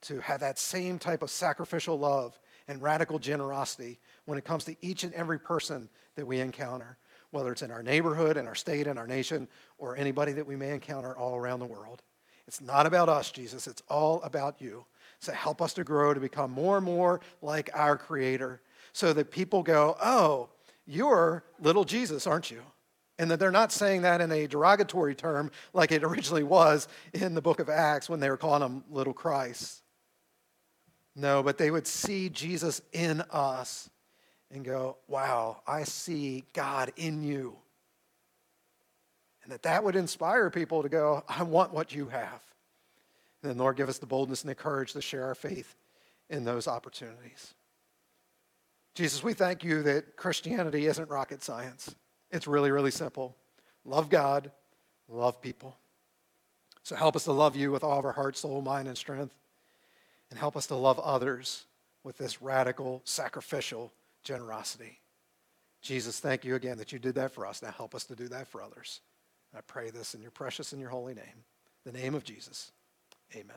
to 0.04 0.20
have 0.20 0.42
that 0.42 0.60
same 0.60 1.00
type 1.00 1.22
of 1.22 1.30
sacrificial 1.30 1.98
love 1.98 2.38
and 2.68 2.82
radical 2.82 3.20
generosity 3.20 4.00
when 4.26 4.38
it 4.38 4.46
comes 4.46 4.64
to 4.66 4.76
each 4.82 5.04
and 5.04 5.14
every 5.14 5.40
person 5.40 5.90
that 6.16 6.26
we 6.26 6.40
encounter, 6.40 6.98
whether 7.32 7.52
it's 7.52 7.62
in 7.62 7.72
our 7.72 7.84
neighborhood, 7.84 8.38
in 8.38 8.48
our 8.48 8.56
state, 8.56 8.88
in 8.88 8.98
our 8.98 9.08
nation, 9.08 9.48
or 9.78 9.96
anybody 9.96 10.32
that 10.32 10.48
we 10.48 10.56
may 10.56 10.72
encounter 10.72 11.16
all 11.16 11.36
around 11.36 11.60
the 11.60 11.66
world. 11.66 12.02
It's 12.48 12.62
not 12.62 12.86
about 12.86 13.10
us, 13.10 13.32
Jesus. 13.32 13.68
It's 13.68 13.84
all 13.90 14.22
about 14.22 14.62
you. 14.62 14.86
So 15.20 15.32
help 15.32 15.62
us 15.62 15.74
to 15.74 15.84
grow 15.84 16.14
to 16.14 16.20
become 16.20 16.52
more 16.52 16.78
and 16.78 16.86
more 16.86 17.22
like 17.42 17.70
our 17.74 17.98
Creator 17.98 18.62
so 18.94 19.14
that 19.14 19.32
people 19.32 19.64
go, 19.64 19.98
oh, 20.04 20.50
you're 20.86 21.44
little 21.60 21.84
Jesus, 21.84 22.28
aren't 22.28 22.52
you? 22.52 22.62
And 23.18 23.32
that 23.32 23.40
they're 23.40 23.52
not 23.52 23.72
saying 23.72 24.02
that 24.04 24.22
in 24.22 24.32
a 24.32 24.46
derogatory 24.46 25.16
term 25.16 25.52
like 25.74 25.92
it 25.92 26.04
originally 26.04 26.44
was 26.44 26.88
in 27.14 27.34
the 27.34 27.42
book 27.42 27.60
of 27.60 27.70
Acts 27.70 28.10
when 28.10 28.20
they 28.20 28.30
were 28.30 28.38
calling 28.38 28.62
him 28.62 28.84
little 28.90 29.14
Christ. 29.14 29.82
No, 31.16 31.42
but 31.42 31.58
they 31.58 31.72
would 31.72 31.88
see 31.88 32.30
Jesus 32.30 32.82
in 32.92 33.22
us 33.32 33.90
and 34.52 34.66
go, 34.66 34.98
wow, 35.08 35.62
I 35.66 35.84
see 35.84 36.44
God 36.54 36.92
in 36.98 37.24
you. 37.24 37.56
And 39.44 39.52
that 39.52 39.64
that 39.64 39.84
would 39.84 39.96
inspire 39.96 40.50
people 40.50 40.84
to 40.84 40.90
go, 40.90 41.24
I 41.30 41.44
want 41.44 41.74
what 41.74 41.94
you 41.94 42.08
have. 42.08 42.44
And 43.42 43.52
then, 43.52 43.58
Lord, 43.58 43.78
give 43.78 43.90
us 43.90 44.00
the 44.00 44.06
boldness 44.06 44.42
and 44.42 44.50
the 44.50 44.56
courage 44.56 44.94
to 44.94 45.02
share 45.02 45.26
our 45.26 45.36
faith 45.36 45.76
in 46.30 46.44
those 46.44 46.68
opportunities. 46.68 47.54
Jesus, 48.96 49.24
we 49.24 49.34
thank 49.34 49.64
you 49.64 49.84
that 49.84 50.16
Christianity 50.16 50.88
isn't 50.88 51.10
rocket 51.10 51.44
science. 51.44 51.96
It's 52.32 52.48
really, 52.48 52.72
really 52.72 52.92
simple. 52.92 53.36
Love 53.84 54.10
God, 54.10 54.52
love 55.08 55.42
people. 55.42 55.78
So 56.82 56.96
help 56.96 57.16
us 57.16 57.26
to 57.26 57.32
love 57.32 57.56
you 57.56 57.72
with 57.72 57.84
all 57.84 58.00
of 58.00 58.06
our 58.06 58.14
heart, 58.14 58.38
soul, 58.38 58.62
mind, 58.62 58.88
and 58.88 58.98
strength. 58.98 59.34
And 60.36 60.42
help 60.42 60.58
us 60.58 60.68
to 60.68 60.76
love 60.76 61.00
others 61.00 61.64
with 62.04 62.18
this 62.18 62.42
radical, 62.42 63.02
sacrificial 63.06 63.94
generosity. 64.22 65.00
Jesus, 65.82 66.20
thank 66.20 66.44
you 66.44 66.56
again 66.56 66.78
that 66.78 66.92
you 66.92 67.00
did 67.00 67.16
that 67.16 67.32
for 67.32 67.46
us. 67.46 67.62
Now 67.62 67.72
help 67.72 67.96
us 67.96 68.04
to 68.04 68.18
do 68.18 68.28
that 68.28 68.50
for 68.50 68.62
others. 68.62 69.00
I 69.56 69.62
pray 69.62 69.92
this 69.92 70.14
in 70.14 70.22
your 70.22 70.32
precious 70.32 70.74
and 70.74 70.82
your 70.82 70.90
holy 70.90 71.14
name, 71.14 71.46
the 71.86 71.94
name 71.94 72.16
of 72.16 72.26
Jesus. 72.26 72.74
Amen. 73.34 73.56